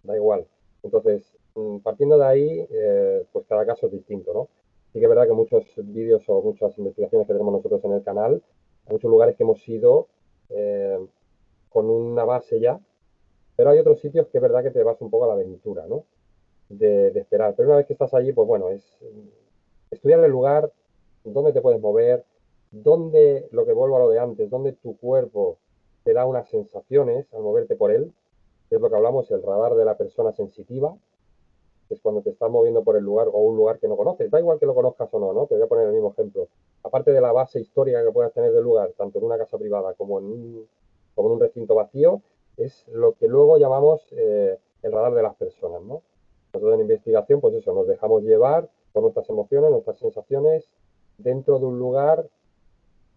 [0.03, 0.45] da igual.
[0.83, 4.49] Entonces, mm, partiendo de ahí, eh, pues cada caso es distinto, ¿no?
[4.93, 8.03] Sí que es verdad que muchos vídeos o muchas investigaciones que tenemos nosotros en el
[8.03, 8.43] canal,
[8.85, 10.07] hay muchos lugares que hemos ido
[10.49, 10.99] eh,
[11.69, 12.79] con una base ya,
[13.55, 15.87] pero hay otros sitios que es verdad que te vas un poco a la aventura,
[15.87, 16.03] ¿no?
[16.69, 17.55] de, esperar.
[17.55, 18.95] Pero una vez que estás allí, pues bueno, es
[19.91, 20.71] estudiar el lugar,
[21.23, 22.23] dónde te puedes mover,
[22.71, 25.57] dónde, lo que vuelvo a lo de antes, dónde tu cuerpo
[26.03, 28.13] te da unas sensaciones al moverte por él.
[28.75, 30.95] Es lo que hablamos, el radar de la persona sensitiva,
[31.87, 34.29] que es cuando te estás moviendo por el lugar o un lugar que no conoces.
[34.29, 35.47] Da igual que lo conozcas o no, ¿no?
[35.47, 36.47] Te voy a poner el mismo ejemplo.
[36.83, 39.93] Aparte de la base histórica que puedas tener del lugar, tanto en una casa privada
[39.95, 40.67] como en un,
[41.15, 42.21] como un recinto vacío,
[42.57, 46.03] es lo que luego llamamos eh, el radar de las personas, ¿no?
[46.53, 50.69] Nosotros en investigación, pues eso, nos dejamos llevar por nuestras emociones, nuestras sensaciones,
[51.17, 52.27] dentro de un lugar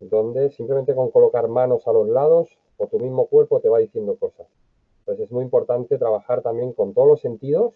[0.01, 4.17] donde simplemente con colocar manos a los lados o tu mismo cuerpo te va diciendo
[4.17, 4.47] cosas.
[5.03, 7.75] Entonces es muy importante trabajar también con todos los sentidos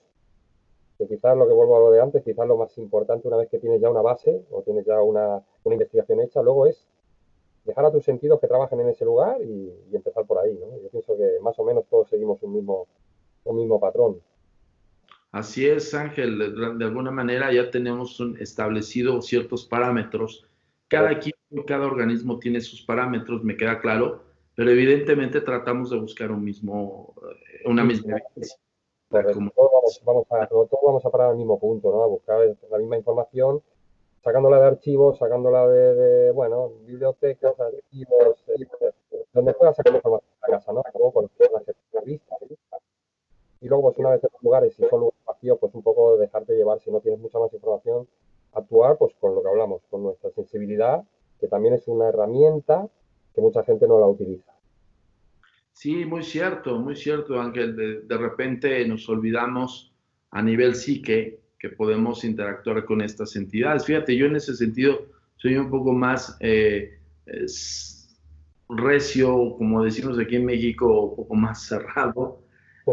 [0.96, 3.48] que quizás lo que vuelvo a lo de antes, quizás lo más importante una vez
[3.50, 6.86] que tienes ya una base o tienes ya una, investigación hecha, luego es
[7.64, 10.54] dejar a tus sentidos que trabajen en ese lugar y, empezar por ahí.
[10.54, 10.80] ¿no?
[10.82, 12.86] Yo pienso que más o menos todos seguimos un mismo,
[13.44, 14.20] un mismo patrón.
[15.32, 16.38] Así es, Ángel.
[16.78, 20.46] De alguna manera ya tenemos establecido ciertos parámetros.
[20.88, 21.36] Cada equipo,
[21.66, 24.22] cada organismo tiene sus parámetros, me queda claro,
[24.56, 27.14] pero evidentemente tratamos de buscar un mismo,
[27.64, 28.56] una misma evidencia
[29.08, 30.48] todos, vamos, a,
[30.82, 32.02] vamos a parar al mismo punto, ¿no?
[32.02, 32.40] A buscar
[32.70, 33.62] la misma información,
[34.22, 38.44] sacándola de archivos, sacándola de, bueno, bibliotecas, archivos,
[39.32, 40.82] donde pueda sacar información a casa, ¿no?
[40.94, 42.36] Luego con una lista,
[43.60, 46.16] Y luego, pues una vez en los lugares, si son lugares vacíos, pues un poco
[46.16, 48.08] dejarte llevar, si no tienes mucha más información,
[48.52, 51.04] actuar pues con lo que hablamos, con nuestra sensibilidad,
[51.38, 52.88] que también es una herramienta
[53.36, 54.50] que mucha gente no la utiliza.
[55.72, 57.76] Sí, muy cierto, muy cierto, Ángel.
[58.08, 59.92] De, repente nos olvidamos
[60.30, 63.84] a nivel psique que podemos interactuar con estas entidades.
[63.84, 66.98] Fíjate, yo en ese sentido soy un poco más eh,
[68.70, 72.40] recio, como decimos aquí en México, un poco más cerrado.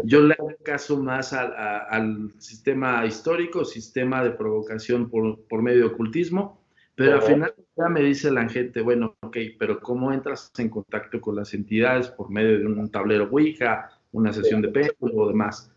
[0.02, 5.94] Yo le hago caso más al, sistema histórico, sistema de provocación por, por medio de
[5.94, 6.63] ocultismo,
[6.96, 11.20] pero al final ya me dice la gente, bueno, ok, pero ¿cómo entras en contacto
[11.20, 15.72] con las entidades por medio de un tablero Ouija, una sesión de péndulo o demás?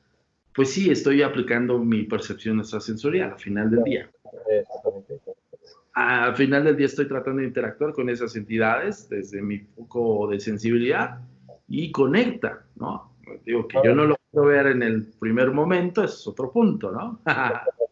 [0.53, 4.11] Pues sí, estoy aplicando mi percepción extrasensorial al final del día.
[5.93, 10.39] Al final del día estoy tratando de interactuar con esas entidades desde mi foco de
[10.39, 11.19] sensibilidad
[11.67, 13.13] y conecta, ¿no?
[13.43, 17.21] Digo que yo no lo puedo ver en el primer momento, es otro punto, ¿no?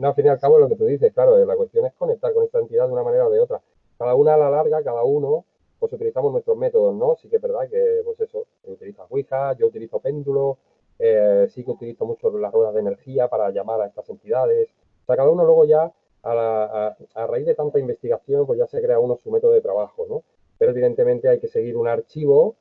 [0.00, 2.32] No, al fin y al cabo, lo que tú dices, claro, la cuestión es conectar
[2.32, 3.60] con esta entidad de una manera o de otra.
[3.98, 5.44] Cada una a la larga, cada uno,
[5.78, 7.16] pues utilizamos nuestros métodos, ¿no?
[7.16, 10.56] Sí que es verdad que, pues eso, utiliza Ouija, yo utilizo péndulo,
[10.98, 14.70] eh, sí que utilizo mucho las ruedas de energía para llamar a estas entidades.
[15.02, 16.96] O sea, cada uno luego ya, a,
[17.28, 20.22] raíz de tanta investigación, pues ya se crea uno su método de trabajo, ¿no?
[20.56, 22.56] Pero evidentemente hay que seguir un archivo,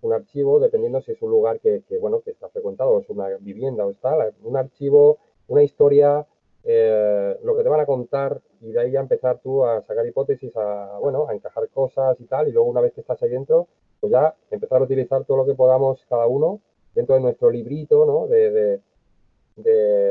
[0.00, 3.10] un archivo, dependiendo si es un lugar que, que bueno, que está frecuentado, o es
[3.10, 6.24] una vivienda o está, un archivo, una historia,
[6.66, 10.06] eh, lo que te van a contar y de ahí ya empezar tú a sacar
[10.06, 13.28] hipótesis, a, bueno, a encajar cosas y tal, y luego una vez que estás ahí
[13.28, 13.68] dentro,
[14.00, 16.60] pues ya empezar a utilizar todo lo que podamos cada uno
[16.94, 18.26] dentro de nuestro librito, ¿no?
[18.26, 18.80] De,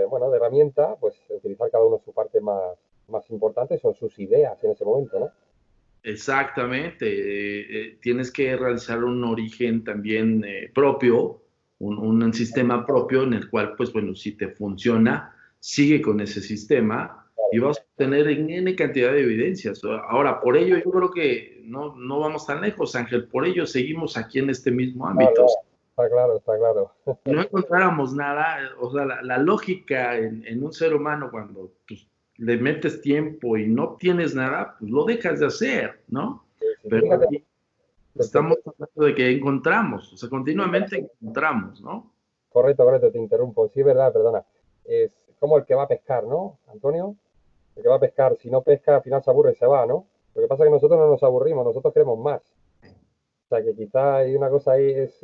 [0.10, 4.64] bueno, de herramienta, pues utilizar cada uno su parte más, más importante, son sus ideas
[4.64, 5.32] en ese momento, ¿no?
[6.04, 11.42] Exactamente, eh, eh, tienes que realizar un origen también propio,
[11.80, 15.33] un, sistema propio en el cual, pues bueno, si te funciona,
[15.64, 19.82] sigue con ese sistema y vas a tener N cantidad de evidencias.
[20.10, 24.18] Ahora, por ello yo creo que no, no vamos tan lejos, Ángel, por ello seguimos
[24.18, 25.46] aquí en este mismo ámbito.
[25.90, 26.92] Está claro, está claro.
[27.24, 32.58] Si no encontráramos nada, o sea, la, lógica en, un ser humano cuando pues, le
[32.58, 36.46] metes tiempo y no tienes nada, pues lo dejas de hacer, ¿no?
[36.90, 37.22] Pero
[38.16, 42.12] estamos hablando de que encontramos, o sea, continuamente encontramos, ¿no?
[42.50, 43.72] Correcto, correcto, te interrumpo.
[43.74, 44.44] Sí, verdad, perdona.
[44.84, 47.18] Es, como el que va a pescar, ¿no, Antonio?
[47.76, 49.86] El que va a pescar, si no pesca, al final se aburre y se va,
[49.86, 50.08] ¿no?
[50.34, 52.42] Lo que pasa es que nosotros no nos aburrimos, nosotros queremos más.
[52.82, 55.20] O sea, que quizá hay una cosa ahí, es,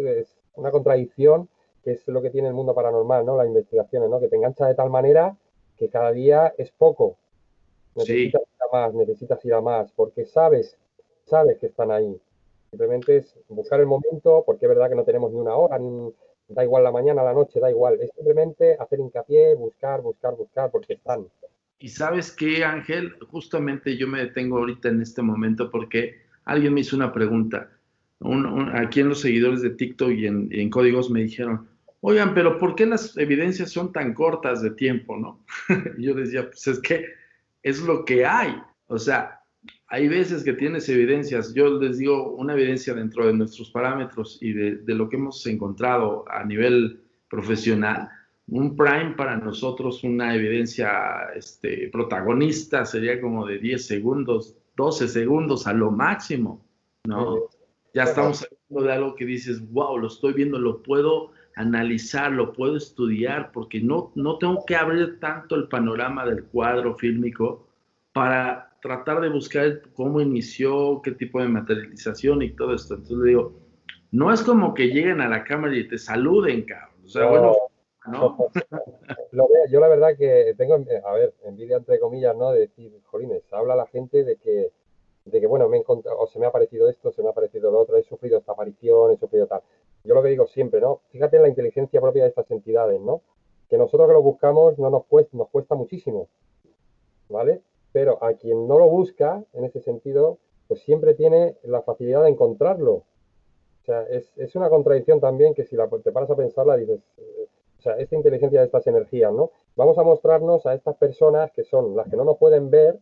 [0.55, 1.47] una contradicción,
[1.85, 3.37] que es lo que tiene el mundo paranormal, ¿no?
[3.37, 4.19] Las investigaciones, ¿no?
[4.19, 5.37] Que te engancha de tal manera
[5.77, 7.15] que cada día es poco.
[7.95, 10.77] Necesitas ir a más, necesitas ir a más, porque sabes,
[11.23, 12.19] sabes que están ahí.
[12.71, 15.87] Simplemente es buscar el momento, porque es verdad que no tenemos ni una hora, ni
[15.87, 16.13] un,
[16.49, 17.99] Da igual la mañana, la noche, da igual.
[18.01, 21.27] Es simplemente hacer hincapié, buscar, buscar, buscar, porque están.
[21.79, 26.15] Y sabes qué, Ángel, justamente yo me detengo ahorita en este momento porque
[26.45, 27.69] alguien me hizo una pregunta.
[28.73, 31.69] aquí en los seguidores de TikTok y en, códigos me dijeron,
[32.01, 35.45] oigan, pero ¿por qué las evidencias son tan cortas de tiempo, no?
[35.97, 37.05] y yo decía, pues es que
[37.63, 38.61] es lo que hay.
[38.87, 39.38] O sea,
[39.87, 44.53] hay veces que tienes evidencias, yo les digo una evidencia dentro de nuestros parámetros y
[44.53, 48.09] de, lo que hemos encontrado a nivel profesional.
[48.47, 50.91] Un prime para nosotros, una evidencia
[51.35, 56.63] este, protagonista sería como de 10 segundos, 12 segundos a lo máximo,
[57.05, 57.49] ¿no?
[57.93, 62.77] Ya estamos hablando de algo que dices, wow, lo estoy viendo, lo puedo analizarlo, puedo
[62.77, 67.67] estudiar, porque no, no tengo que abrir tanto el panorama del cuadro fílmico
[68.13, 72.95] para tratar de buscar cómo inició, qué tipo de materialización y todo esto.
[72.95, 73.53] Entonces le digo,
[74.11, 76.89] no es como que lleguen a la cámara y te saluden, cabrón.
[77.05, 77.55] O sea, bueno,
[79.31, 79.47] ¿no?
[79.69, 82.51] yo la verdad que tengo, a ver, envidia entre comillas, ¿no?
[82.51, 84.71] De decir, jolines, habla la gente de que,
[85.25, 87.33] de que bueno, me he encontrado, o se me ha parecido esto, se me ha
[87.33, 89.61] parecido lo otro, he sufrido esta aparición, he sufrido tal.
[90.03, 91.01] Yo lo que digo siempre, ¿no?
[91.09, 93.21] Fíjate en la inteligencia propia de estas entidades, ¿no?
[93.69, 96.29] Que nosotros que lo buscamos no nos cuesta, nos cuesta muchísimo,
[97.27, 97.61] ¿vale?
[97.91, 100.37] Pero a quien no lo busca, en ese sentido,
[100.67, 102.93] pues siempre tiene la facilidad de encontrarlo.
[102.93, 107.01] O sea, es, es una contradicción también que si la, te paras a pensarla dices,
[107.17, 107.47] eh,
[107.79, 109.51] o sea, esta inteligencia de estas energías, ¿no?
[109.75, 112.99] Vamos a mostrarnos a estas personas que son las que no nos pueden ver,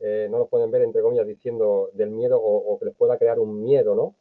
[0.00, 3.38] eh, no nos pueden ver, entre comillas, diciendo del miedo o, que les pueda crear
[3.38, 4.16] un miedo, ¿no?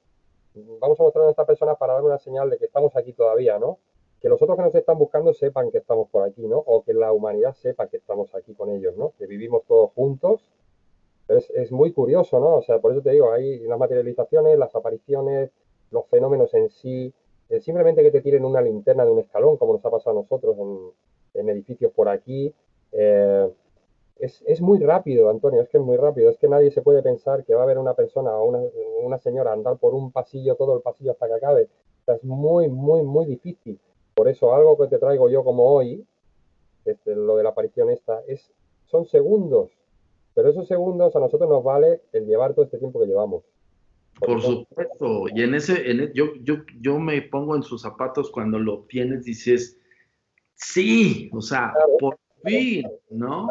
[0.79, 3.57] Vamos a mostrarnos a estas personas para dar una señal de que estamos aquí todavía,
[3.57, 3.79] ¿no?
[4.21, 6.57] Que los otros que nos están buscando sepan que estamos por aquí, ¿no?
[6.57, 9.13] O que la humanidad sepa que estamos aquí con ellos, ¿no?
[9.17, 10.43] Que vivimos todos juntos.
[11.27, 12.57] es, es muy curioso, ¿no?
[12.57, 15.51] O sea, por eso te digo, hay las materializaciones, las apariciones,
[15.91, 17.13] los fenómenos en sí,
[17.59, 20.55] simplemente que te tiren una linterna de un escalón, como nos ha pasado a nosotros
[21.33, 22.53] en, edificios por aquí.
[22.93, 23.49] Eh,
[24.19, 26.29] es, muy rápido, Antonio, es que es muy rápido.
[26.29, 28.45] Es que nadie se puede pensar que va a haber una persona o
[29.03, 31.69] una, señora andar por un pasillo, todo el pasillo hasta que acabe.
[32.07, 33.79] es muy, muy, muy difícil.
[34.13, 36.05] Por eso algo que te traigo yo como hoy,
[36.85, 38.51] este, lo de la aparición esta, es,
[38.87, 39.71] son segundos.
[40.33, 43.43] Pero esos segundos a nosotros nos vale el llevar todo este tiempo que llevamos.
[44.19, 48.29] Por supuesto, y en ese, en e, yo, yo, yo me pongo en sus zapatos
[48.29, 49.79] cuando lo tienes, dices,
[50.53, 53.49] sí, o sea, por fin, ¿no?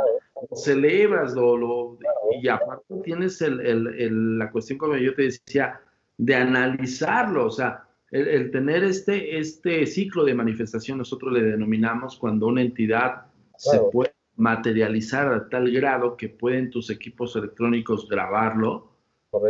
[0.55, 1.99] Celebras lo, lo,
[2.41, 5.81] y aparte tienes el, el, la cuestión como yo te decía,
[6.17, 12.47] de analizarlo, o sea, el, tener este, este ciclo de manifestación, nosotros le denominamos cuando
[12.47, 18.91] una entidad se puede materializar a tal grado que pueden tus equipos electrónicos grabarlo,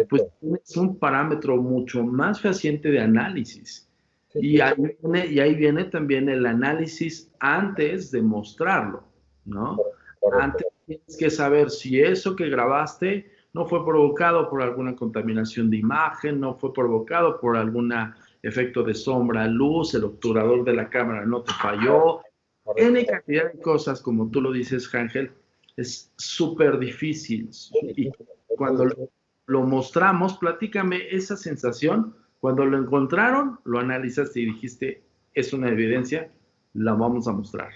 [0.09, 0.25] pues
[0.63, 3.89] es un parámetro mucho más fehaciente de análisis.
[4.35, 9.05] y, ahí viene, y ahí viene también el análisis antes de mostrarlo,
[9.45, 9.79] ¿no?
[10.39, 15.79] Antes tienes que saber si eso que grabaste no fue provocado por alguna contaminación de
[15.79, 17.93] imagen, no fue provocado por algún
[18.43, 22.21] efecto de sombra, luz, el obturador de la cámara no te falló.
[22.77, 25.33] N cantidad de cosas, como tú lo dices, Ángel,
[25.77, 27.51] es súper difícil.
[27.97, 28.11] Y
[28.47, 28.87] cuando
[29.47, 32.15] lo mostramos, platícame esa sensación.
[32.41, 35.03] Cuando lo encontraron, lo analizaste y dijiste,
[35.35, 36.31] es una evidencia,
[36.75, 37.71] la vamos a mostrar.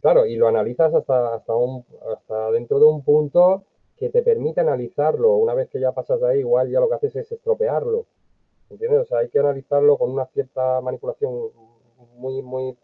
[0.00, 3.64] Claro, y lo analizas hasta, hasta, un, hasta dentro de un punto
[3.96, 5.34] que te permite analizarlo.
[5.36, 8.06] Una vez que ya pasas de ahí, igual ya lo que haces es estropearlo.
[8.70, 9.00] ¿Entiendes?
[9.00, 11.50] O sea, hay que analizarlo con una cierta manipulación
[12.16, 12.76] muy, muy,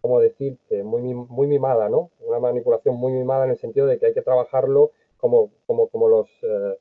[0.00, 2.10] como decirte, muy, muy mimada, ¿no?
[2.20, 6.08] Una manipulación muy mimada en el sentido de que hay que trabajarlo como, como, como
[6.08, 6.28] los...
[6.42, 6.78] Eh,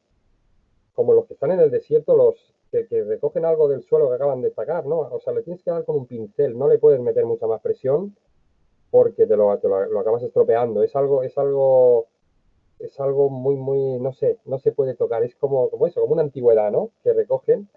[0.93, 4.41] como los que están en el desierto, los que, recogen algo del suelo que acaban
[4.41, 4.99] de sacar, ¿no?
[4.99, 7.61] O sea, le tienes que dar con un pincel, no le puedes meter mucha más
[7.61, 8.15] presión
[8.89, 10.83] porque te lo, lo, acabas estropeando.
[10.83, 12.07] Es algo, es algo,
[12.79, 15.23] es algo muy, muy, no sé, no se puede tocar.
[15.23, 16.91] Es como, como eso, como una antigüedad, ¿no?
[17.03, 17.69] Que recogen.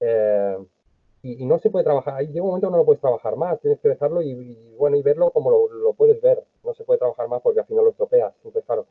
[0.00, 0.58] Eh,
[1.22, 2.20] y, no se puede trabajar.
[2.26, 4.34] Llega un momento que no lo puedes trabajar más, tienes que dejarlo y,
[4.76, 6.42] bueno, y verlo como lo, lo, puedes ver.
[6.64, 8.32] No se puede trabajar más porque al final lo estropeas.
[8.36, 8.86] Entonces, claro,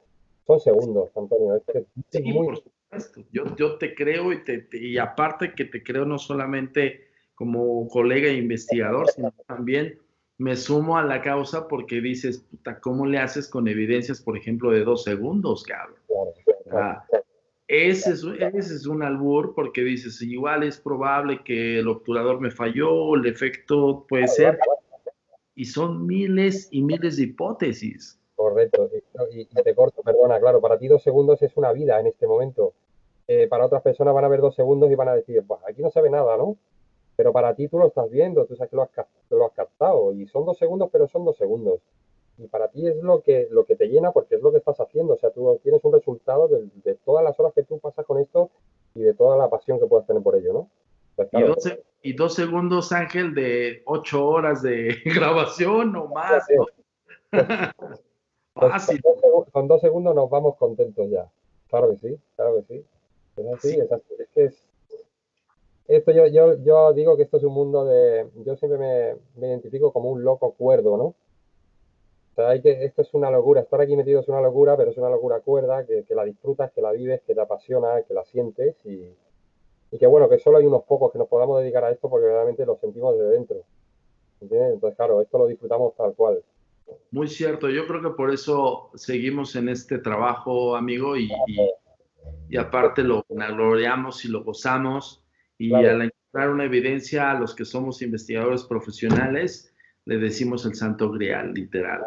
[0.46, 1.56] son segundos, Antonio.
[1.56, 1.64] Es
[2.10, 2.48] sí, muy...
[2.48, 3.22] por supuesto.
[3.32, 8.28] Yo, yo te creo y, te, y aparte que te creo no solamente como colega
[8.30, 10.00] e investigador, sino también
[10.38, 14.72] me sumo a la causa porque dices, puta, ¿cómo le haces con evidencias, por ejemplo,
[14.72, 15.98] de dos segundos, cabrón?
[17.68, 22.50] Ese, es, ese es un albur porque dices, igual es probable que el obturador me
[22.50, 24.58] falló, el efecto puede ser,
[25.54, 28.20] y son miles y miles de hipótesis.
[28.36, 28.90] Correcto,
[29.32, 32.74] y, te corto, perdona, claro, para ti dos segundos es una vida en este momento.
[33.28, 35.82] Eh, para otras personas van a ver dos segundos y van a decir, pues aquí
[35.82, 36.56] no se ve nada, ¿no?
[37.16, 38.90] Pero para ti tú lo estás viendo, tú sabes que lo has,
[39.32, 41.82] lo has captado y son dos segundos, pero son dos segundos.
[42.38, 44.80] Y para ti es lo que, lo que te llena porque es lo que estás
[44.80, 45.14] haciendo.
[45.14, 48.50] O sea, tú tienes un resultado de, todas las horas que tú pasas con esto
[48.94, 50.70] y de toda la pasión que puedas tener por ello, ¿no?
[51.16, 51.30] Pues
[52.04, 56.66] y, dos, segundos, Ángel, de ocho horas de grabación o más, ¿no?
[58.54, 61.30] Con, dos segundos nos vamos contentos ya.
[61.70, 62.86] Claro que sí, claro que sí.
[63.38, 64.68] Es así, es Es que es,
[65.88, 68.28] esto yo, yo, yo digo que esto es un mundo de.
[68.46, 68.78] Yo siempre
[69.36, 71.16] me, identifico como un loco cuerdo, ¿no?
[72.38, 73.62] O sea, hay que, esto es una locura.
[73.62, 76.84] Estar aquí metido es una locura, pero es una locura cuerda, que, la disfrutas, que
[76.84, 79.10] la vives, que te apasiona, que la sientes y,
[79.92, 82.28] y que bueno, que solo hay unos pocos que nos podamos dedicar a esto porque
[82.28, 83.64] realmente lo sentimos desde dentro.
[84.40, 86.44] Entonces, claro, esto lo disfrutamos tal cual.
[87.10, 91.32] Muy cierto, yo creo que por eso seguimos en este trabajo, amigo, y,
[92.50, 95.24] y, aparte lo gloriamos y lo gozamos.
[95.58, 99.74] Y al encontrar una evidencia a los que somos investigadores profesionales,
[100.06, 102.04] le decimos el santo grial, literal.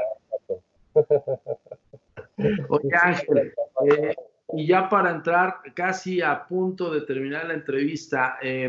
[2.69, 3.53] Oye, Ángel,
[3.85, 4.15] eh,
[4.53, 8.69] y ya para entrar casi a punto de terminar la entrevista, eh,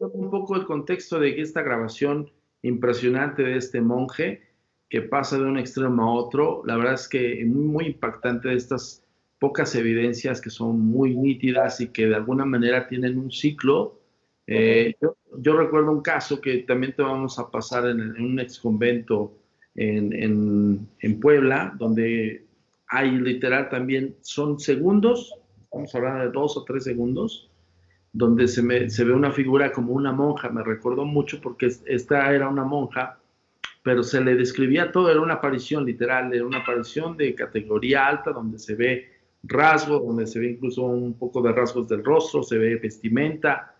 [0.00, 2.30] un poco el contexto de esta grabación
[2.62, 4.42] impresionante de este monje
[4.88, 6.62] que pasa de un extremo a otro.
[6.64, 9.02] La verdad es que muy, muy impactante de estas
[9.38, 13.98] pocas evidencias que son muy nítidas y que de alguna manera tienen un ciclo.
[14.46, 19.32] Eh, yo, recuerdo un caso que también te vamos a pasar en, un ex convento
[19.74, 22.44] en, en, en Puebla, donde
[22.88, 27.50] hay literal también, son segundos, estamos hablando de dos o tres segundos,
[28.12, 32.32] donde se, me, se ve una figura como una monja, me recordó mucho porque esta
[32.34, 33.18] era una monja,
[33.82, 38.30] pero se le describía todo, era una aparición literal, era una aparición de categoría alta,
[38.30, 39.10] donde se ve
[39.42, 43.74] rasgos, donde se ve incluso un poco de rasgos del rostro, se ve vestimenta,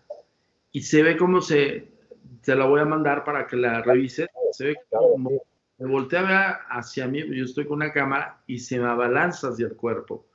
[0.71, 1.87] y se ve cómo se,
[2.41, 5.43] se la voy a mandar para que la revise, se ve como
[5.77, 9.49] me volteé a ver hacia mí, yo estoy con una cámara y se me abalanza
[9.49, 10.25] hacia el cuerpo.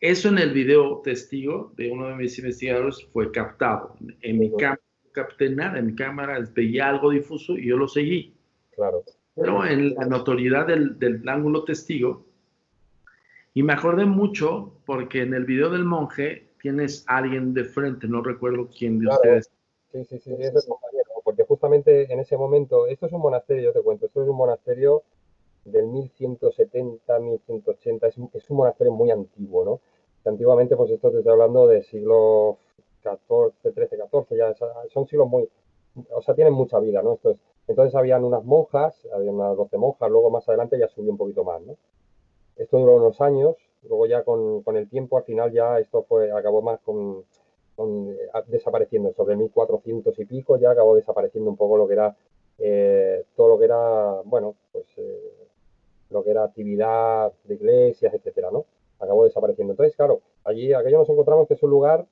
[0.00, 3.96] Eso en el video testigo de uno de mis investigadores fue captado.
[4.20, 7.86] En mi cámara no capté nada, en mi cámara veía algo difuso y yo lo
[7.86, 8.34] seguí.
[8.74, 9.04] Claro.
[9.34, 12.26] Pero en la notoriedad del, del ángulo testigo,
[13.54, 18.08] y me acordé mucho porque en el video del monje tienes a alguien de frente,
[18.08, 19.50] no recuerdo quién de ustedes.
[19.92, 21.01] Sí, sí, sí, es el compañero
[21.32, 24.36] porque justamente en ese momento, esto es un monasterio, yo te cuento, esto es un
[24.36, 25.02] monasterio
[25.64, 29.80] del 1170, 1180, es, es un monasterio muy antiguo, ¿no?
[30.26, 32.58] antiguamente, pues esto te estoy hablando de siglo
[33.02, 34.54] XIV, XIII, XIV, ya
[34.92, 35.48] son siglos muy,
[36.14, 37.18] o sea, tienen mucha vida, ¿no?
[37.66, 41.44] entonces habían unas monjas, había unas 12 monjas, luego más adelante ya subió un poquito
[41.44, 41.76] más, ¿no?
[42.56, 43.56] Esto duró unos años,
[43.88, 47.24] luego ya con, con el tiempo, al final ya esto fue, acabó más con,
[47.78, 49.12] eh, desapareciendo.
[49.14, 52.16] Sobre 1400 y pico ya acabó desapareciendo un poco lo que era
[52.58, 55.48] eh, todo lo que era, bueno, pues eh,
[56.10, 58.66] lo que era actividad de iglesias, etcétera, ¿no?
[59.00, 59.72] Acabó desapareciendo.
[59.72, 62.06] Entonces, claro, allí, aquello nos encontramos que es un lugar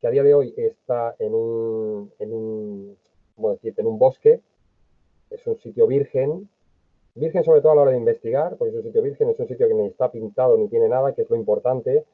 [0.00, 2.98] que a día de hoy está en un, en un,
[3.36, 4.40] en un bosque,
[5.30, 6.48] es un sitio virgen,
[7.14, 9.48] virgen sobre todo a la hora de investigar, porque es un sitio virgen, es un
[9.48, 12.04] sitio que ni está pintado ni tiene nada, que es lo importante,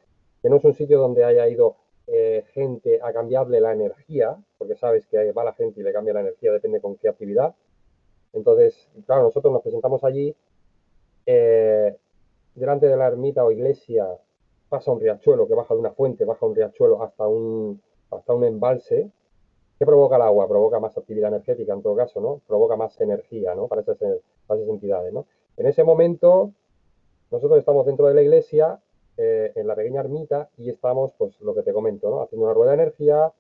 [0.43, 1.77] que no es un sitio donde haya ido
[2.11, 6.15] eh, gente a cambiarle la energía, porque sabes que va la gente y le cambia
[6.15, 7.55] la energía, depende con qué actividad.
[8.33, 10.35] Entonces, claro, nosotros nos presentamos allí,
[11.27, 11.97] eh,
[12.55, 14.07] delante de la ermita o iglesia
[14.71, 17.81] pasa un riachuelo que baja de una fuente, baja un riachuelo hasta un,
[18.11, 19.11] hasta un embalse.
[19.79, 20.49] ¿Qué provoca el agua?
[20.49, 22.41] Provoca más actividad energética en todo caso, ¿no?
[22.47, 23.69] Provoca más energía, ¿no?
[23.69, 25.27] Para esas, para esas entidades, ¿no?
[25.57, 26.53] En ese momento,
[27.31, 28.81] nosotros estamos dentro de la iglesia
[29.21, 32.23] eh, en la pequeña ermita y estamos, pues lo que te comento, ¿no?
[32.23, 33.33] haciendo una rueda de energía,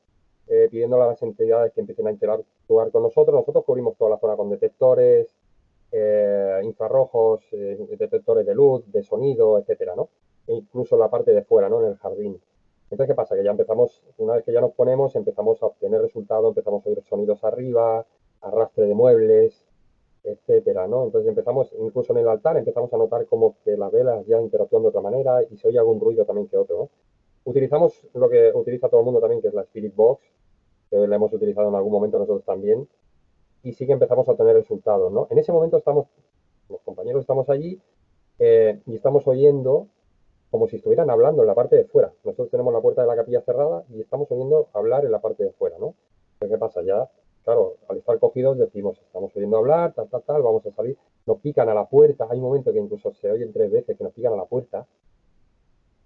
[0.48, 3.32] eh, pidiendo a las entidades que empiecen a interactuar con nosotros.
[3.32, 5.36] Nosotros cubrimos toda la zona con detectores,
[5.92, 10.08] eh, infrarrojos, detectores de luz, de sonido, etcétera, ¿no?
[10.48, 11.80] E incluso la parte de fuera, ¿no?
[11.80, 12.40] En el jardín.
[12.90, 13.36] Entonces, ¿qué pasa?
[13.36, 16.88] Que ya empezamos, una vez que ya nos ponemos, empezamos a obtener resultados, empezamos a
[16.88, 18.04] oír sonidos arriba,
[18.40, 19.67] arrastre de muebles,
[20.32, 21.04] etcétera, ¿no?
[21.04, 24.82] Entonces empezamos, incluso en el altar, empezamos a notar como que las velas ya interactúan
[24.82, 26.90] de otra manera y se oye algún ruido también que otro.
[27.44, 30.22] Utilizamos lo que utiliza todo el mundo también, que es la Spirit Box,
[30.90, 32.88] que la hemos utilizado en algún momento nosotros también,
[33.62, 35.26] y sí que empezamos a tener resultados, ¿no?
[35.30, 36.06] En ese momento estamos,
[36.68, 37.80] los compañeros estamos allí
[38.38, 39.88] eh, y estamos oyendo
[40.50, 42.12] como si estuvieran hablando en la parte de fuera.
[42.24, 45.44] Nosotros tenemos la puerta de la capilla cerrada y estamos oyendo hablar en la parte
[45.44, 45.94] de fuera, ¿no?
[46.40, 46.82] ¿Qué pasa?
[46.82, 47.10] Ya
[47.48, 51.38] claro, al estar cogidos decimos, estamos oyendo hablar, tal, tal, tal, vamos a salir, nos
[51.38, 54.12] pican a la puerta, hay un momento que incluso se oyen tres veces que nos
[54.12, 54.86] pican a la puerta.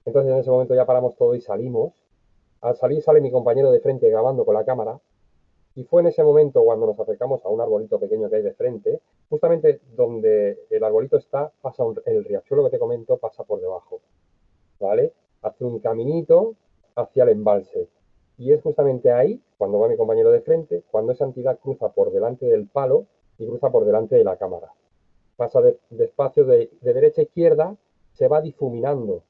[0.04, 1.94] Entonces en ese momento ya paramos todo y salimos.
[2.60, 5.00] Al salir sale mi compañero de frente grabando con la cámara.
[5.74, 8.54] Y fue en ese momento cuando nos acercamos a un arbolito pequeño que hay de
[8.54, 14.00] frente, justamente donde el arbolito está, pasa el riachuelo que te comento, pasa por debajo.
[14.78, 15.12] ¿Vale?
[15.42, 16.54] Hace un caminito
[16.94, 17.88] hacia el embalse.
[18.38, 22.12] Y es justamente ahí, cuando va mi compañero de frente, cuando esa entidad cruza por
[22.12, 23.06] delante del palo
[23.38, 24.72] y cruza por delante de la cámara.
[25.36, 25.60] Pasa
[25.90, 27.76] despacio de, derecha a izquierda,
[28.12, 29.22] se va difuminando.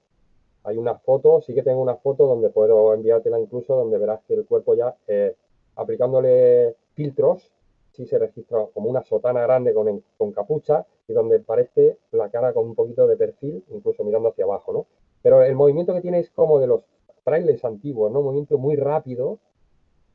[0.65, 4.35] Hay una foto, sí que tengo una foto donde puedo enviártela incluso, donde verás que
[4.35, 5.35] el cuerpo ya, eh,
[5.77, 7.51] aplicándole filtros,
[7.93, 12.53] sí se registra como una sotana grande con, con capucha y donde parece la cara
[12.53, 14.87] con un poquito de perfil, incluso mirando hacia abajo, ¿no?
[15.23, 16.81] Pero el movimiento que tiene es como de los
[17.25, 18.21] frailes antiguos, ¿no?
[18.21, 19.39] Un movimiento muy rápido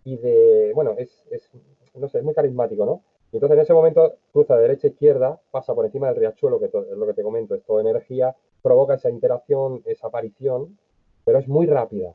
[0.04, 1.50] y de, bueno, es, es,
[1.96, 3.02] no sé, es muy carismático, ¿no?
[3.32, 6.60] Y entonces en ese momento cruza de derecha a izquierda, pasa por encima del riachuelo,
[6.60, 10.78] que es lo que te comento, es toda energía, provoca esa interacción, esa aparición,
[11.26, 12.14] pero es muy rápida,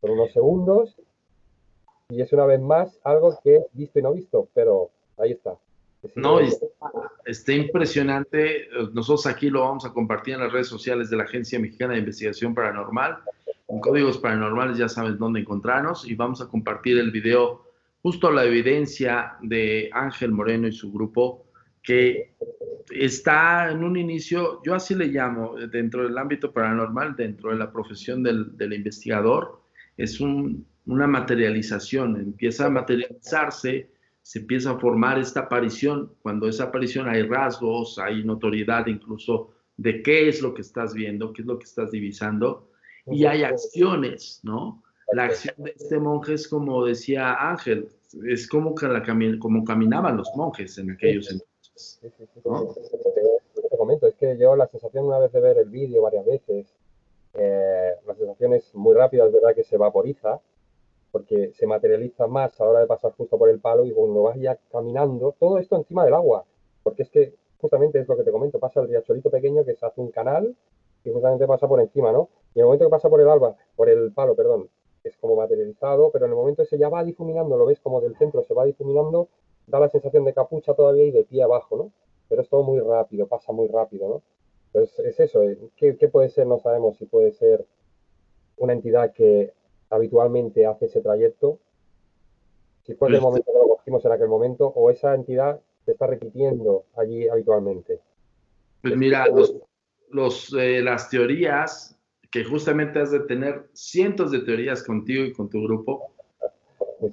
[0.00, 0.96] por unos segundos,
[2.10, 5.56] y es una vez más algo que visto y no visto, pero ahí está.
[6.16, 6.40] No,
[7.24, 8.66] está, impresionante.
[8.92, 12.00] Nosotros aquí lo vamos a compartir en las redes sociales de la Agencia Mexicana de
[12.00, 13.18] Investigación Paranormal.
[13.72, 17.62] En Códigos Paranormales ya sabes dónde encontrarnos y vamos a compartir el video,
[18.02, 21.46] justo la evidencia de Ángel Moreno y su grupo,
[21.82, 22.34] que
[22.90, 27.72] está en un inicio, yo así le llamo, dentro del ámbito paranormal, dentro de la
[27.72, 29.62] profesión del, investigador,
[29.96, 36.12] es un, una materialización, empieza a materializarse se empieza a formar esta aparición.
[36.20, 41.32] Cuando esa aparición hay rasgos, hay notoriedad incluso de qué es lo que estás viendo,
[41.32, 42.68] qué es lo que estás divisando,
[43.06, 44.82] y hay acciones, ¿no?
[45.12, 47.88] La acción de este monje es como decía Ángel,
[48.26, 49.02] es como, que la
[49.38, 52.00] como caminaban los monjes en aquellos entonces.
[53.70, 56.66] Te comento, es que yo la sensación una vez de ver el vídeo varias veces,
[57.34, 60.40] eh, la sensación es muy rápida, es verdad que se vaporiza,
[61.10, 64.22] porque se materializa más a la hora de pasar justo por el palo y cuando
[64.22, 66.44] vas ya caminando, todo esto encima del agua,
[66.82, 69.86] porque es que justamente es lo que te comento, pasa el riachuelito pequeño que se
[69.86, 70.54] hace un canal
[71.04, 72.28] y justamente pasa por encima, ¿no?
[72.54, 74.68] Y en el momento que pasa por el alba, por el palo, perdón,
[75.04, 78.16] es como materializado, pero en el momento ese ya va difuminando, lo ves como del
[78.16, 79.28] centro se va difuminando,
[79.66, 81.92] da la sensación de capucha todavía y de pie abajo, ¿no?
[82.28, 84.22] Pero es todo muy rápido, pasa muy rápido, ¿no?
[84.66, 85.58] Entonces es eso, ¿eh?
[85.76, 86.46] ¿qué, qué puede ser?
[86.46, 87.66] No sabemos si puede ser
[88.56, 89.52] una entidad que
[89.90, 91.58] habitualmente hace ese trayecto,
[92.82, 96.06] si fue el momento que lo cogimos en aquel momento, o esa entidad se está
[96.06, 98.00] repitiendo allí habitualmente.
[98.80, 99.54] Pues mira, los,
[100.58, 101.98] eh, las teorías,
[102.30, 106.12] que justamente has de tener cientos de teorías contigo y con tu grupo,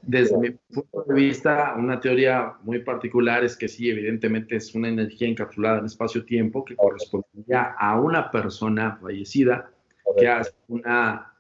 [0.04, 4.88] desde mi punto de vista, una teoría muy particular es que sí, evidentemente es una
[4.88, 9.72] energía encapsulada en espacio-tiempo que correspondería a una persona fallecida
[10.18, 11.34] que hace una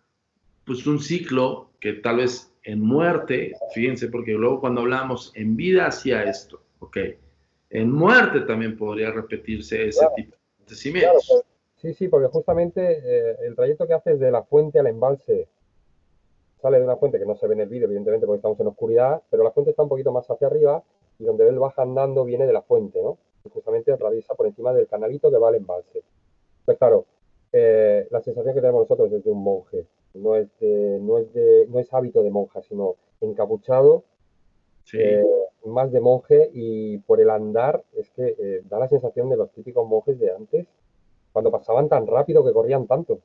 [0.66, 5.88] pues un ciclo que tal vez en muerte, fíjense, porque luego cuando hablamos en vida
[5.88, 6.97] hacía esto, ok,
[7.72, 11.43] en muerte también podría repetirse ese tipo de acontecimientos.
[11.82, 15.48] Sí, sí, porque justamente eh, el trayecto que haces de la fuente al embalse
[16.62, 18.68] sale de una fuente que no se ve en el vídeo, evidentemente, porque estamos en
[18.68, 20.84] oscuridad, pero la fuente está un poquito más hacia arriba
[21.18, 23.18] y donde él baja andando viene de la fuente, ¿no?
[23.46, 26.04] Y justamente atraviesa por encima del canalito que va al embalse.
[26.66, 27.06] Pues claro,
[27.54, 31.80] eh, la sensación que tenemos nosotros desde un monje no es, no es, de, no
[31.80, 34.04] es hábito de monja, sino encapuchado,
[34.94, 35.24] eh,
[35.66, 39.52] más de monje y por el andar es que eh, da la sensación de los
[39.52, 40.68] típicos monjes de antes,
[41.40, 43.20] cuando pasaban tan rápido que corrían tanto.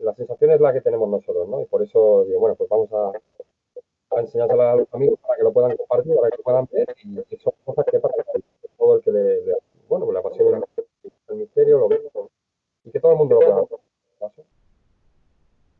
[0.00, 1.60] La sensación es la que tenemos nosotros, ¿no?
[1.60, 5.42] Y por eso digo, bueno, pues vamos a, a enseñársela a los amigos para que
[5.42, 8.14] lo puedan compartir, para que lo puedan ver y son cosas que para
[8.78, 9.40] todo el que le,
[9.90, 10.64] bueno, pues la pasión
[11.28, 12.00] el misterio lo ve
[12.84, 14.32] y que todo el mundo lo pueda.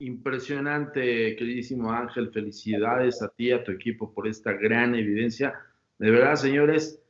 [0.00, 2.30] Impresionante, queridísimo Ángel.
[2.30, 5.54] Felicidades a ti, a tu equipo por esta gran evidencia.
[5.98, 7.02] De verdad, señores,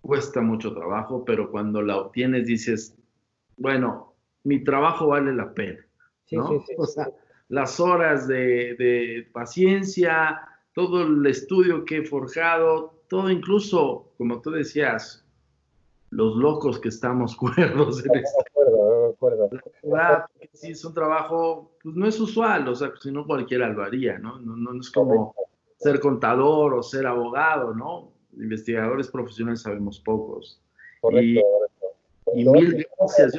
[0.00, 2.96] cuesta mucho trabajo, pero cuando la obtienes dices,
[3.56, 5.84] bueno, mi trabajo vale la pena.
[6.32, 6.64] ¿no?
[6.78, 7.10] o sea,
[7.48, 10.40] las horas de, de, paciencia,
[10.72, 15.26] todo el estudio que he forjado, todo incluso, como tú decías,
[16.10, 18.44] los locos que estamos cuerdos en esto.
[20.52, 24.18] sí, es un trabajo, pues no es usual, o sea, si no cualquiera lo haría,
[24.18, 24.38] ¿no?
[24.40, 25.34] No, no, es como
[25.78, 28.12] ser contador o ser abogado, ¿no?
[28.32, 30.62] Investigadores profesionales sabemos pocos.
[31.00, 31.42] Correcto, y,
[32.34, 33.38] y mil gracias.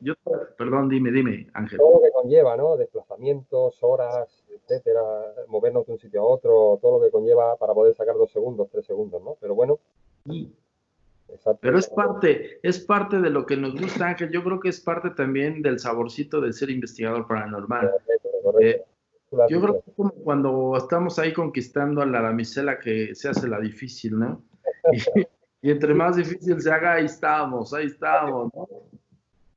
[0.00, 0.14] Yo,
[0.58, 1.78] perdón, dime, dime, Ángel.
[1.78, 2.76] Todo lo que conlleva, ¿no?
[2.76, 5.00] Desplazamientos, horas, etcétera,
[5.48, 8.68] movernos de un sitio a otro, todo lo que conlleva para poder sacar dos segundos,
[8.70, 9.36] tres segundos, ¿no?
[9.40, 9.78] Pero bueno.
[10.26, 10.52] Y
[11.60, 14.30] pero es parte, es parte de lo que nos gusta, Ángel.
[14.30, 17.90] Yo creo que es parte también del saborcito de ser investigador paranormal.
[18.60, 18.82] Eh,
[19.48, 23.60] yo creo que como cuando estamos ahí conquistando a la damisela que se hace la
[23.60, 24.42] difícil, ¿no?
[24.92, 24.96] Y,
[25.62, 28.68] entre más difícil se haga, ahí estamos, ahí estamos, ¿no?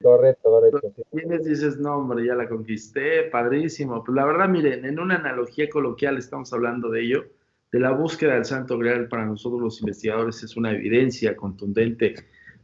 [0.02, 0.94] Correcto, correcto.
[1.12, 4.02] Tienes, dices, no, hombre, ya la conquisté, padrísimo.
[4.04, 7.26] Pues la verdad, miren, en una analogía coloquial estamos hablando de ello
[7.72, 12.16] de la búsqueda del Santo Grial para nosotros los investigadores es una evidencia contundente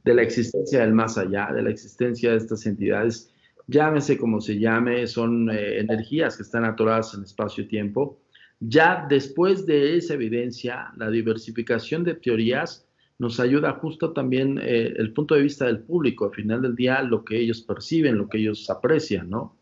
[0.04, 3.34] de la existencia del más allá, de la existencia de estas entidades,
[3.68, 8.20] llámese como se llame, son eh, energías que están atoradas en espacio y tiempo.
[8.60, 12.85] Ya después de esa evidencia, la diversificación de teorías
[13.18, 17.02] nos ayuda justo también eh, el punto de vista del público, al final del día,
[17.02, 19.56] lo que ellos perciben, lo que ellos aprecian, ¿no?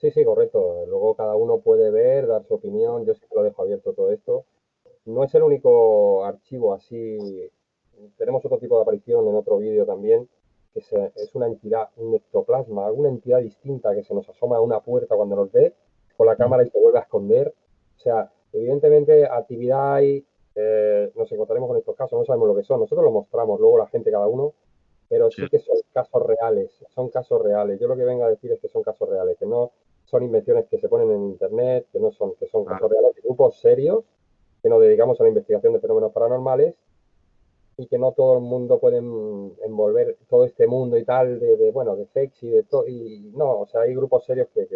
[0.00, 0.86] Sí, sí, correcto.
[0.88, 3.04] Luego cada uno puede ver, dar su opinión.
[3.04, 4.44] Yo que lo dejo abierto todo esto.
[5.04, 7.18] No no es el único archivo así.
[8.16, 10.26] Tenemos otro tipo de aparición en otro vídeo también,
[10.72, 14.80] que es una entidad, un ectoplasma, alguna entidad distinta que se nos asoma a una
[14.80, 15.74] puerta cuando nos ve
[16.16, 17.54] con la cámara y se vuelve a esconder.
[17.96, 20.24] O sea, evidentemente actividad hay,
[20.60, 23.78] eh, nos encontraremos con estos casos, no sabemos lo que son, nosotros lo mostramos, luego
[23.78, 24.52] la gente cada uno,
[25.08, 27.80] pero sí, que son casos reales, son casos reales.
[27.80, 29.72] Yo lo que vengo a decir es que son casos reales, que no
[30.04, 33.22] son invenciones que se ponen en internet, que no son, que son casos reales de
[33.22, 34.04] grupos serios
[34.62, 36.74] que nos dedicamos a la investigación de fenómenos paranormales
[37.76, 41.96] y que no todo el mundo puede envolver todo este mundo y tal de, bueno
[41.96, 44.68] de sexy de todo y no o sea hay grupos serios que,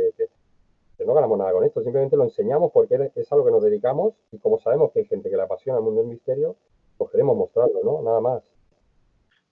[0.98, 4.38] no ganamos nada con esto simplemente lo enseñamos porque es algo que nos dedicamos y
[4.38, 6.56] como sabemos que hay gente que le apasiona el mundo del misterio
[6.96, 8.42] pues queremos mostrarlo no nada más.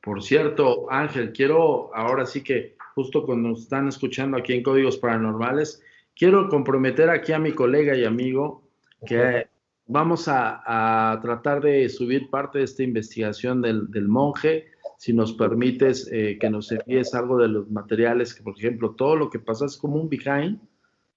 [0.02, 4.98] Por cierto Ángel quiero ahora sí que justo cuando nos están escuchando aquí en Códigos
[4.98, 5.82] Paranormales
[6.14, 8.62] quiero comprometer aquí a mi colega y amigo
[9.04, 9.46] que
[9.86, 14.66] vamos a, tratar de subir parte de esta investigación del, monje,
[14.96, 19.16] si nos permites eh, que nos envíes algo de los materiales, que por ejemplo todo
[19.16, 20.60] lo que pasa es como un behind,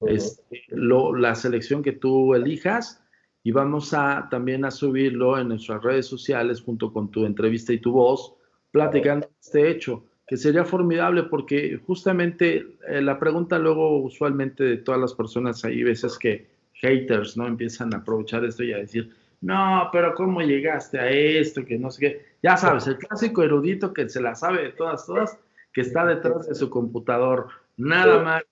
[0.02, 3.04] es la selección que tú elijas
[3.44, 7.80] y vamos a también a subirlo en nuestras redes sociales junto con tu entrevista y
[7.80, 8.36] tu voz,
[8.72, 15.00] platicando este hecho, que sería formidable porque justamente eh, la pregunta luego usualmente de todas
[15.00, 17.48] las personas hay veces que haters, ¿no?
[17.48, 21.64] Empiezan a aprovechar esto y a decir, no, pero ¿cómo llegaste a esto?
[21.64, 22.26] Que no sé qué.
[22.42, 25.40] Ya sabes, el clásico erudito que se la sabe de todas, todas,
[25.72, 27.50] que está detrás de su computador.
[27.78, 28.44] Nada más.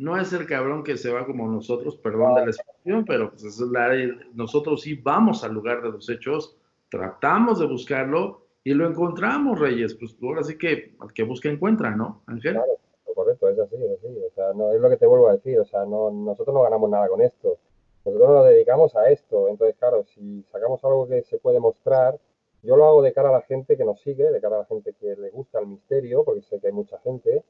[0.00, 3.44] No es el cabrón que se va como nosotros, perdón de la expresión, pero pues
[3.44, 3.90] es la,
[4.34, 6.56] nosotros sí vamos al lugar de los hechos,
[6.88, 9.94] tratamos de buscarlo y lo encontramos, Reyes.
[9.94, 12.54] Pues ahora sí que al que busca encuentra, ¿no, Ángel?
[12.54, 12.72] Claro,
[13.14, 14.06] correcto, es así, es así.
[14.06, 16.62] O sea, no, es lo que te vuelvo a decir, o sea, no, nosotros no
[16.62, 17.58] ganamos nada con esto
[18.04, 19.48] nosotros nos dedicamos a esto.
[19.48, 22.18] Entonces, claro, si sacamos algo que se puede mostrar,
[22.62, 24.64] yo lo hago de cara a la gente que nos sigue, de cara a la
[24.66, 27.44] gente que le gusta el misterio, porque sé que hay mucha gente.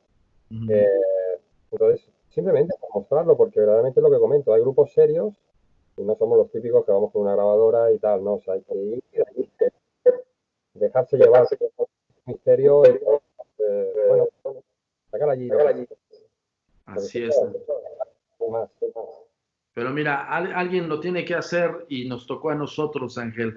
[0.69, 0.87] Eh,
[1.71, 4.55] entonces, simplemente para mostrarlo, porque verdaderamente es lo que comento.
[4.55, 5.35] Hay grupos serios
[5.97, 8.55] y no somos los típicos que vamos con una grabadora y tal, no, o sea,
[8.55, 9.03] hay que ir,
[10.75, 11.59] dejarse llevar el
[12.25, 13.01] misterio, y,
[13.59, 14.29] eh, bueno,
[15.11, 15.51] sacar allí.
[15.51, 15.87] allí.
[16.87, 17.39] Así es.
[18.49, 18.71] Más,
[19.75, 23.55] pero mira, alguien lo tiene que hacer y nos tocó a nosotros, Ángel.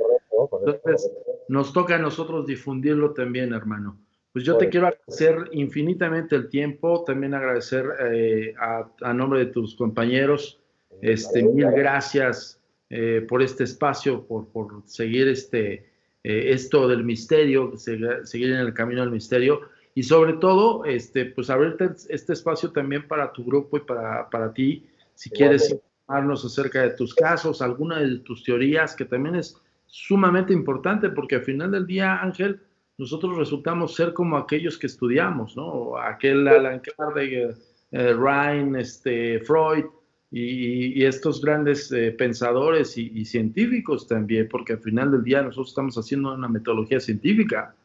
[0.65, 1.11] Entonces,
[1.47, 3.97] nos toca a nosotros difundirlo también, hermano.
[4.33, 9.75] Pues yo te quiero agradecer infinitamente el tiempo, también agradecer eh, a, nombre de tus
[9.75, 10.59] compañeros,
[11.01, 12.59] este, mil gracias
[12.89, 15.85] eh, por este espacio, por, por seguir este,
[16.23, 19.61] eh, esto del misterio, seguir, en el camino del misterio
[19.93, 24.51] y sobre todo, este, pues abrirte este espacio también para tu grupo y para, para
[24.51, 25.77] ti, si quieres
[26.07, 29.55] acerca de tus casos, alguna de tus teorías, que también es
[29.85, 32.59] sumamente importante porque al final del día, Ángel,
[32.97, 35.97] nosotros resultamos ser como aquellos que estudiamos, ¿no?
[35.97, 37.57] Aquel Alan Kardec,
[37.91, 39.85] eh, Ryan, este, Freud
[40.31, 45.95] y, estos grandes eh, pensadores y, científicos también, porque al final del día nosotros estamos
[45.97, 47.75] haciendo una metodología científica.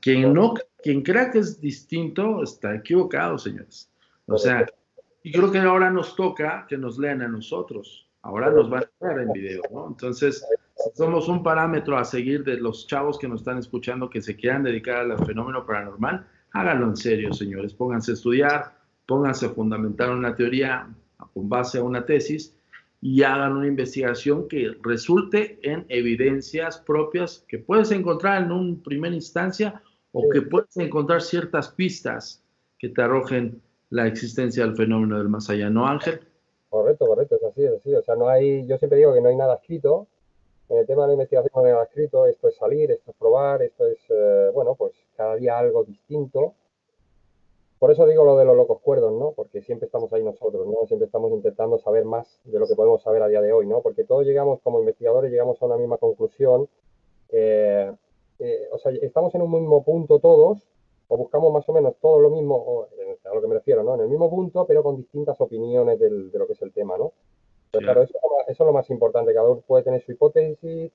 [0.00, 3.90] Quien, no, quien crea que es distinto está equivocado, señores.
[4.26, 4.66] O sea,
[5.22, 8.08] y creo que ahora nos toca que nos lean a nosotros.
[8.22, 9.88] Ahora nos van a ver en video, ¿no?
[9.88, 10.44] Entonces,
[10.94, 14.62] somos un parámetro a seguir de los chavos que nos están escuchando que se quieran
[14.62, 16.26] dedicar al fenómeno paranormal.
[16.52, 17.74] Háganlo en serio, señores.
[17.74, 18.72] Pónganse a estudiar,
[19.06, 20.88] pónganse a fundamentar una teoría
[21.34, 22.56] con base a una tesis
[23.02, 29.14] y hagan una investigación que resulte en evidencias propias que puedes encontrar en un primera
[29.14, 32.44] instancia o que puedes encontrar ciertas pistas
[32.78, 36.20] que te arrojen la existencia del fenómeno del más allá, ¿no, Ángel?
[36.68, 37.94] Correcto, correcto, es así, es así.
[37.94, 40.06] O sea, no hay, yo siempre digo que no hay nada escrito.
[40.70, 42.26] En el tema de la investigación hay nada escrito.
[42.26, 46.54] Esto es salir, esto es probar, esto es, eh, bueno, pues cada día algo distinto.
[47.80, 49.32] Por eso digo lo de los locos cuerdos, ¿no?
[49.32, 50.86] Porque siempre estamos ahí nosotros, ¿no?
[50.86, 53.80] Siempre estamos intentando saber más de lo que podemos saber a día de hoy, ¿no?
[53.80, 56.68] Porque todos llegamos, como investigadores, llegamos a una misma conclusión.
[57.30, 57.92] Eh,
[58.70, 60.68] o sea, estamos en un mismo punto todos,
[61.08, 62.86] o buscamos más o menos todo lo mismo,
[63.24, 63.96] a lo que me refiero, ¿no?
[63.96, 67.12] En el mismo punto, pero con distintas opiniones de lo que es el tema, ¿no?
[67.70, 70.90] Pero claro, eso, es lo más importante, cada uno puede tener su hipótesis,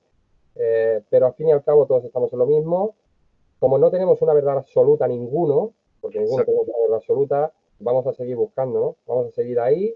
[0.56, 2.94] eh, pero al fin y al cabo todos estamos en lo mismo.
[3.58, 8.12] Como no tenemos una verdad absoluta ninguno, porque ninguno tenemos una verdad absoluta, vamos a
[8.12, 8.96] seguir buscando, ¿no?
[9.06, 9.94] Vamos a seguir ahí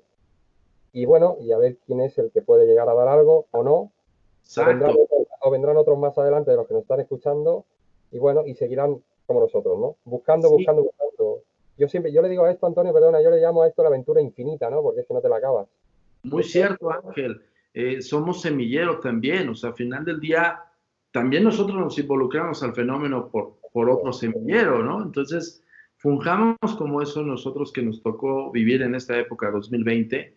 [0.92, 3.62] y bueno, y a ver quién es el que puede llegar a dar algo o
[3.62, 3.92] no.
[4.56, 4.96] O vendrán,
[5.42, 7.64] o vendrán, otros más adelante de los que nos están escuchando
[8.10, 9.96] y bueno, y seguirán como nosotros, ¿no?
[10.04, 11.42] Buscando, buscando, buscando.
[11.78, 13.88] Yo siempre, yo le digo a esto, Antonio, perdona, yo le llamo a esto la
[13.88, 14.82] aventura infinita, ¿no?
[14.82, 15.68] Porque es que no te la acabas.
[16.22, 17.42] Muy cierto, Ángel.
[17.72, 20.60] eh, somos semillero también, o sea, al final del día,
[21.12, 25.02] también nosotros nos involucramos al fenómeno por, por otro semillero, ¿no?
[25.02, 25.62] Entonces,
[25.96, 30.34] fungamos como eso nosotros que nos tocó vivir en esta época 2020,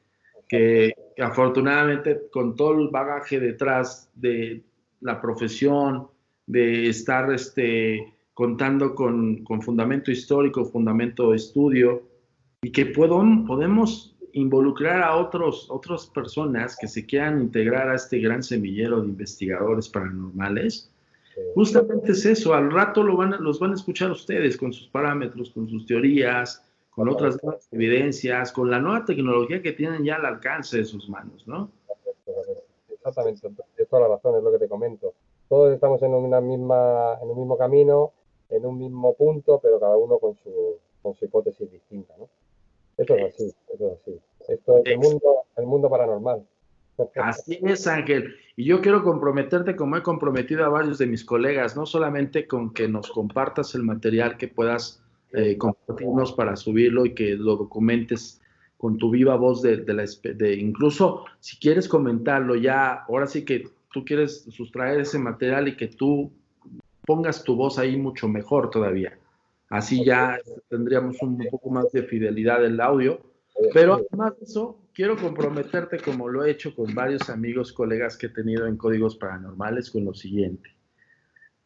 [0.48, 4.64] que, afortunadamente con todo el bagaje detrás de
[5.02, 6.08] la profesión,
[6.46, 12.04] de estar este, contando con, con fundamento histórico, fundamento de estudio,
[12.62, 18.44] y que podemos involucrar a otros, otras personas que se quieran integrar a este gran
[18.44, 20.92] semillero de investigadores paranormales,
[21.56, 25.52] justamente es eso, al rato lo van, los van a escuchar ustedes con sus parámetros,
[25.52, 30.26] con sus teorías, con otras nuevas evidencias, con la nueva tecnología que tienen ya al
[30.26, 31.72] alcance de sus manos, ¿no?
[32.90, 35.14] Exactamente, es toda la razón, es lo que te comento.
[35.50, 38.12] Todos estamos en una misma, en un mismo camino,
[38.50, 42.30] en un mismo punto, pero cada uno con su, con su hipótesis distinta, ¿no?
[42.98, 44.20] Eso es así, eso es así.
[44.48, 46.46] Esto es el mundo, el mundo paranormal.
[47.16, 48.36] Así es, Ángel.
[48.56, 52.72] Y yo quiero comprometerte, como he comprometido a varios de mis colegas, no solamente con
[52.72, 58.40] que nos compartas el material que puedas eh, compartirnos para subirlo y que lo documentes
[58.78, 63.70] con tu viva voz de, la de incluso si quieres comentarlo ya, ahora sí que
[63.92, 66.32] tú quieres sustraer ese material y que tú
[67.06, 69.18] pongas tu voz ahí mucho mejor todavía.
[69.74, 73.20] Así ya tendríamos un poco más de fidelidad del audio.
[73.74, 78.28] Pero además de eso, quiero comprometerte, como lo he hecho con varios amigos, colegas que
[78.28, 80.70] he tenido en códigos paranormales, con lo siguiente.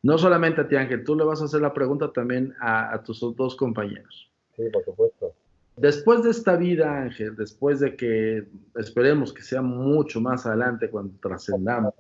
[0.03, 3.20] No solamente a ti, Ángel, tú le vas a hacer la pregunta también a, tus
[3.36, 4.32] dos compañeros.
[4.55, 5.34] Sí, por supuesto.
[5.76, 11.14] Después de esta vida, Ángel, después de que esperemos que sea mucho más adelante cuando
[11.20, 11.93] trascendamos,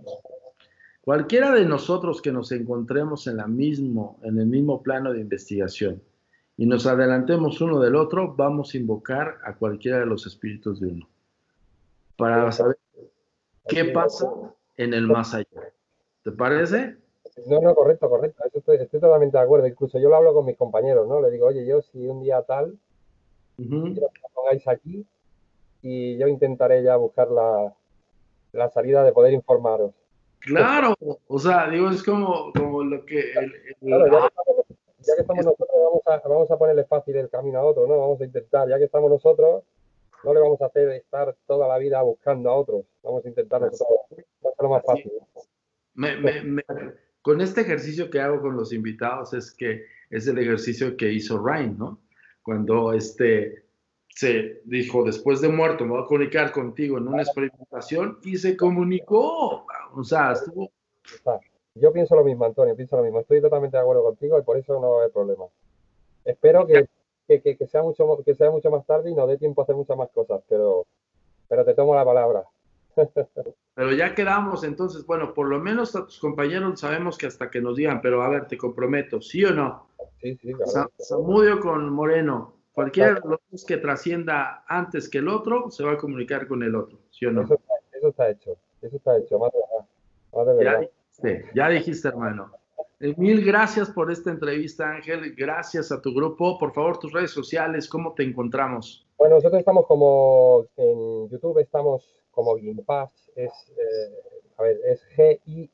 [1.07, 6.03] Cualquiera de nosotros que nos encontremos en, la mismo, en el mismo plano de investigación
[6.57, 10.87] y nos adelantemos uno del otro, vamos a invocar a cualquiera de los espíritus de
[10.87, 11.07] uno
[12.17, 12.77] para saber
[13.69, 14.29] qué pasa
[14.75, 15.71] en el más allá.
[16.25, 16.97] ¿Te parece?
[17.45, 18.43] No, no, correcto, correcto.
[18.53, 19.65] estoy, totalmente de acuerdo.
[19.65, 21.21] Incluso yo lo hablo con mis compañeros, ¿no?
[21.21, 22.77] Le digo, oye, yo si un día tal,
[23.55, 25.05] quiero que lo pongáis aquí
[25.81, 27.73] y yo intentaré ya buscar la,
[28.51, 29.93] la salida de poder informaros.
[30.39, 30.95] Claro,
[31.27, 33.33] o sea, digo, es como, como lo que...
[33.33, 33.41] ya,
[35.15, 37.97] que estamos, nosotros, vamos a, vamos a ponerle fácil el camino a otro, ¿no?
[37.97, 39.63] Vamos a intentar, ya que estamos nosotros,
[40.23, 43.61] no le vamos a hacer estar toda la vida buscando a otros, vamos a intentar
[43.61, 45.11] nosotros hacerlo más fácil.
[47.21, 51.37] con este ejercicio que hago con los invitados es que es el ejercicio que hizo
[51.37, 51.99] Ryan, ¿no?
[52.41, 53.65] Cuando este,
[54.07, 58.55] se dijo, después de muerto, me voy a comunicar contigo en una experimentación y se
[58.55, 59.65] comunicó.
[59.97, 60.69] O sea, estuvo...
[61.75, 63.19] Yo pienso lo mismo, Antonio, pienso lo mismo.
[63.19, 65.45] Estoy totalmente de acuerdo contigo y por eso no va a haber problema.
[66.25, 66.87] Espero que,
[67.27, 69.95] que, sea mucho, que sea mucho más tarde y no dé tiempo a hacer muchas
[69.95, 70.85] más cosas, pero,
[71.47, 72.43] pero te tomo la palabra.
[73.75, 77.61] Pero ya quedamos, entonces, bueno, por lo menos a tus compañeros sabemos que hasta que
[77.61, 79.89] nos digan, pero a ver, te comprometo, ¿sí o no?
[80.19, 80.89] Sí, sí, claro.
[80.97, 85.93] Samudio con Moreno, Cualquiera de los dos que trascienda antes que el otro se va
[85.93, 87.41] a comunicar con el otro, ¿sí o no?
[87.41, 89.59] Eso, está hecho, eso está hecho, más de,
[90.63, 92.51] ya, dijiste, ya dijiste, hermano.
[92.99, 95.35] Eh, mil gracias por esta entrevista, Ángel.
[95.35, 96.57] Gracias a tu grupo.
[96.57, 99.07] Por favor, tus redes sociales, ¿cómo te encontramos?
[99.17, 104.15] Bueno, nosotros estamos como en YouTube, estamos como Gimpass, es, eh,
[104.57, 105.71] a ver, es G-I-N-P-A-S-S.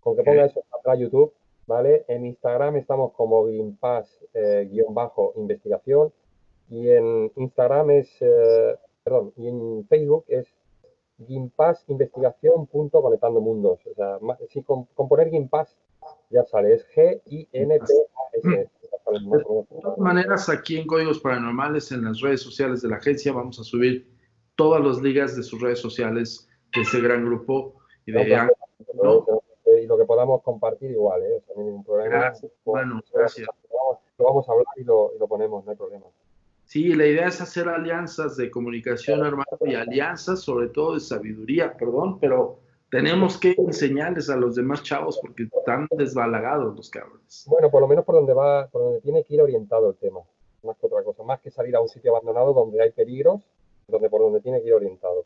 [0.00, 1.34] Con que ponga eso para YouTube,
[1.66, 2.04] ¿vale?
[2.08, 6.12] En Instagram estamos como Gimpass-investigación
[6.70, 8.76] y en Instagram es, eh,
[9.08, 10.46] perdón, y en Facebook es
[11.26, 13.80] gimpass-investigación.conectando mundos.
[13.90, 15.76] O sea, si con, poner Gimpass
[16.30, 18.48] ya sale, es G-I-N-P-A-S.
[18.48, 18.68] De
[19.80, 23.64] todas maneras, aquí en Códigos Paranormales, en las redes sociales de la agencia, vamos a
[23.64, 24.06] subir
[24.54, 28.50] todas las ligas de sus redes sociales de ese gran grupo y de
[29.80, 31.40] y lo que podamos compartir igual, ¿eh?
[31.56, 32.08] ningún problema.
[32.08, 33.48] Gracias, bueno, gracias.
[34.18, 36.06] Lo vamos, a hablar y lo, ponemos, no hay problema.
[36.68, 41.74] Sí, la idea es hacer alianzas de comunicación, hermano, y alianzas sobre todo de sabiduría,
[41.74, 42.60] perdón, pero
[42.90, 47.46] tenemos que enseñarles a los demás chavos porque están desbalagados los cabrones.
[47.48, 50.20] Bueno, por lo menos por donde va, por donde tiene que ir orientado el tema,
[50.62, 53.40] más que otra cosa, más que salir a un sitio abandonado donde hay peligros,
[53.86, 55.24] donde por donde tiene que ir orientado.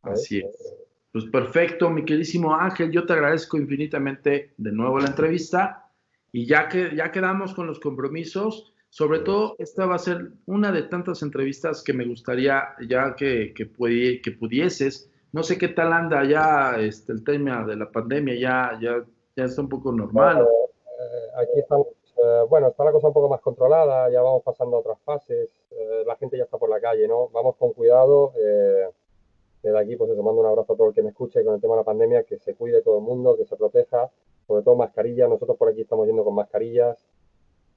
[0.00, 0.74] Así es.
[1.12, 5.90] Pues perfecto, mi queridísimo Ángel, yo te agradezco infinitamente de nuevo la entrevista
[6.32, 10.72] y ya que ya quedamos con los compromisos, sobre todo esta va a ser una
[10.72, 13.70] de tantas entrevistas que me gustaría ya que, que,
[14.22, 15.10] que pudieses.
[15.32, 19.04] No sé qué tal anda ya este, el tema de la pandemia, ya, ya,
[19.36, 20.46] ya está un poco normal.
[20.46, 24.76] Eh, aquí estamos, eh, bueno, está la cosa un poco más controlada, ya vamos pasando
[24.76, 27.28] a otras fases, eh, la gente ya está por la calle, ¿no?
[27.28, 28.32] Vamos con cuidado
[29.62, 31.60] desde aquí, pues eso, mando un abrazo a todo el que me escuche con el
[31.60, 34.08] tema de la pandemia, que se cuide todo el mundo, que se proteja,
[34.46, 35.28] sobre todo mascarillas.
[35.28, 37.04] Nosotros por aquí estamos yendo con mascarillas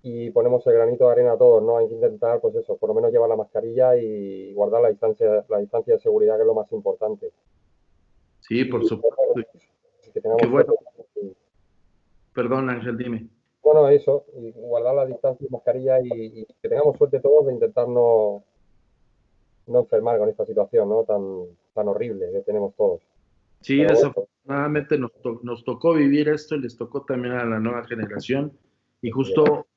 [0.01, 1.77] y ponemos el granito de arena a todos, ¿no?
[1.77, 5.45] Hay que intentar, pues eso, por lo menos llevar la mascarilla y guardar la distancia,
[5.49, 7.31] la distancia de seguridad, que es lo más importante.
[8.39, 9.17] Sí, por supuesto.
[10.13, 10.65] Que tengamos
[12.33, 13.27] Perdón, Ángel, dime.
[13.61, 17.87] Bueno, eso, y guardar la distancia y mascarilla y, que tengamos suerte todos de intentar
[17.87, 18.43] no,
[19.67, 21.03] no enfermar con esta situación, ¿no?
[21.03, 23.01] Tan, tan horrible que tenemos todos.
[23.61, 25.11] Sí, desafortunadamente nos,
[25.43, 28.57] nos tocó vivir esto y les tocó también a la nueva generación
[29.01, 29.67] y justo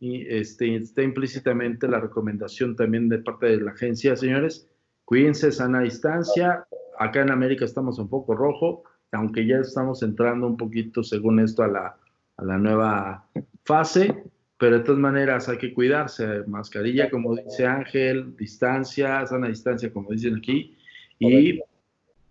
[0.00, 4.68] y este, está implícitamente la recomendación también de parte de la agencia, señores,
[5.04, 6.66] cuídense sana distancia,
[6.98, 11.62] acá en América estamos un poco rojo, aunque ya estamos entrando un poquito según esto
[11.62, 11.96] a la,
[12.36, 13.28] a la nueva
[13.64, 14.24] fase,
[14.58, 20.10] pero de todas maneras hay que cuidarse, mascarilla como dice Ángel, distancia, sana distancia como
[20.10, 20.76] dicen aquí,
[21.18, 21.60] y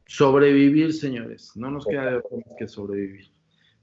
[0.06, 3.32] sobrevivir, señores, no nos queda de otra más que sobrevivir.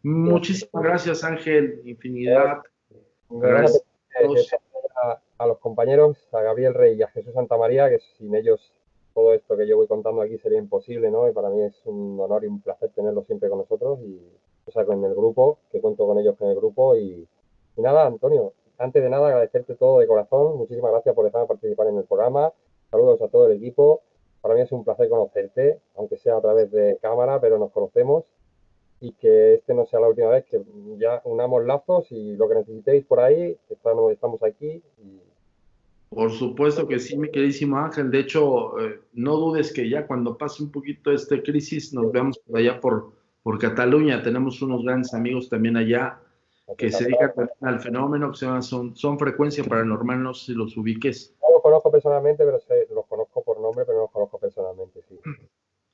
[0.03, 2.63] Muchísimas gracias Ángel, infinidad
[3.41, 3.83] Gracias
[5.39, 8.73] a, los compañeros, a Gabriel Rey y a Jesús Santamaría, que sin ellos
[9.15, 11.29] todo esto que yo voy contando aquí sería imposible, ¿no?
[11.29, 14.21] Y para mí es un honor y un placer tenerlos siempre con nosotros y,
[14.67, 16.97] o sea, con el grupo, que cuento con ellos en el grupo.
[16.97, 17.29] Y,
[17.77, 20.57] nada, Antonio, antes de nada agradecerte todo de corazón.
[20.57, 22.53] Muchísimas gracias por dejarme participar en el programa.
[22.91, 24.03] Saludos a todo el equipo.
[24.41, 28.25] Para mí es un placer conocerte, aunque sea a través de cámara, pero nos conocemos
[29.03, 30.63] y que este no sea la última vez que
[30.97, 34.81] ya unamos lazos y lo que necesitéis por ahí, estamos, estamos aquí.
[36.09, 38.13] Por supuesto que sí, mi queridísimo Ángel.
[38.13, 42.39] De hecho, eh, no dudes que ya cuando pase un poquito esta crisis nos veamos
[42.39, 43.11] por allá por,
[43.43, 44.23] por Cataluña.
[44.23, 46.21] Tenemos unos grandes amigos también allá
[46.79, 50.55] que se dedican al fenómeno, que se llama, son, son frecuencia paranormal, no sé si
[50.55, 51.35] los ubiques.
[51.43, 52.61] No los conozco personalmente, pero
[52.95, 55.19] los conozco por nombre, pero no los conozco personalmente, sí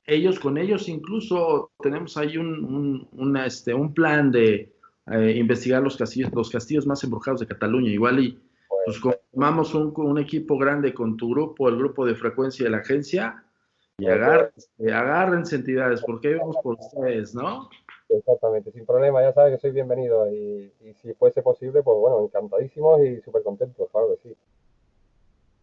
[0.09, 4.71] ellos con ellos incluso tenemos ahí un, este, un plan de
[5.11, 7.89] eh, investigar los castillos, los castillos más embrujados de Cataluña.
[7.89, 8.39] Igual y
[8.85, 8.99] pues
[9.31, 13.43] formamos un, un, equipo grande con tu grupo, el grupo de frecuencia de la agencia,
[13.99, 17.69] y agárrense, entidades, porque vamos por ustedes, ¿no?
[18.07, 22.23] Exactamente, sin problema, ya sabes que soy bienvenido y, y si fuese posible, pues bueno,
[22.23, 24.35] encantadísimos y súper contentos, claro que sí.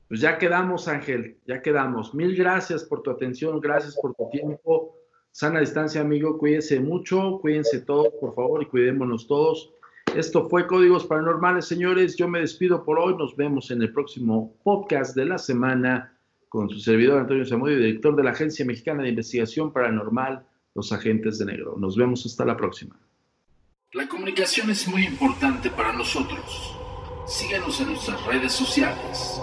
[0.09, 2.14] Pues ya quedamos, Ángel, ya quedamos.
[2.14, 4.96] Mil gracias por tu atención, gracias por tu tiempo.
[5.32, 9.72] Sana distancia, amigo, cuídense mucho, cuídense todos, por favor, y cuidémonos todos.
[10.14, 12.16] Esto fue Códigos Paranormales, señores.
[12.16, 13.16] Yo me despido por hoy.
[13.16, 16.16] Nos vemos en el próximo podcast de la semana
[16.48, 21.38] con su servidor Antonio Zamudio, director de la Agencia Mexicana de Investigación Paranormal, Los Agentes
[21.38, 21.74] de Negro.
[21.76, 22.96] Nos vemos hasta la próxima.
[23.92, 26.74] La comunicación es muy importante para nosotros.
[27.26, 29.40] Síguenos en nuestras redes sociales.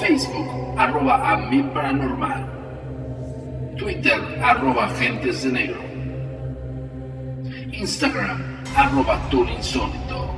[0.00, 0.48] Facebook,
[0.78, 2.48] arroba a mi paranormal.
[3.76, 5.78] Twitter, arroba agentes de negro.
[7.72, 8.42] Instagram,
[8.74, 10.30] arroba insólito.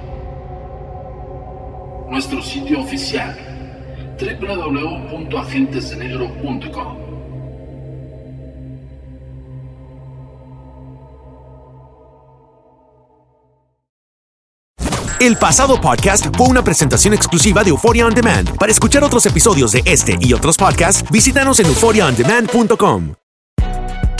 [2.11, 3.37] Nuestro sitio oficial,
[4.19, 7.02] www.agentesdenegro.com.
[15.23, 18.57] El pasado podcast fue una presentación exclusiva de Euphoria On Demand.
[18.57, 23.15] Para escuchar otros episodios de este y otros podcasts, visítanos en euphoriaondemand.com.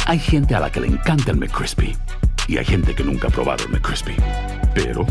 [0.07, 1.97] Hay gente a la que le encanta el McCrispy
[2.47, 4.15] y hay gente que nunca ha probado el McCrispy.
[4.77, 5.05] Pero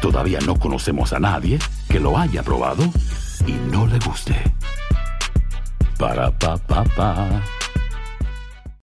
[0.00, 1.58] todavía no conocemos a nadie
[1.90, 2.82] que lo haya probado
[3.46, 4.34] y no le guste.
[5.98, 7.42] Para pa pa pa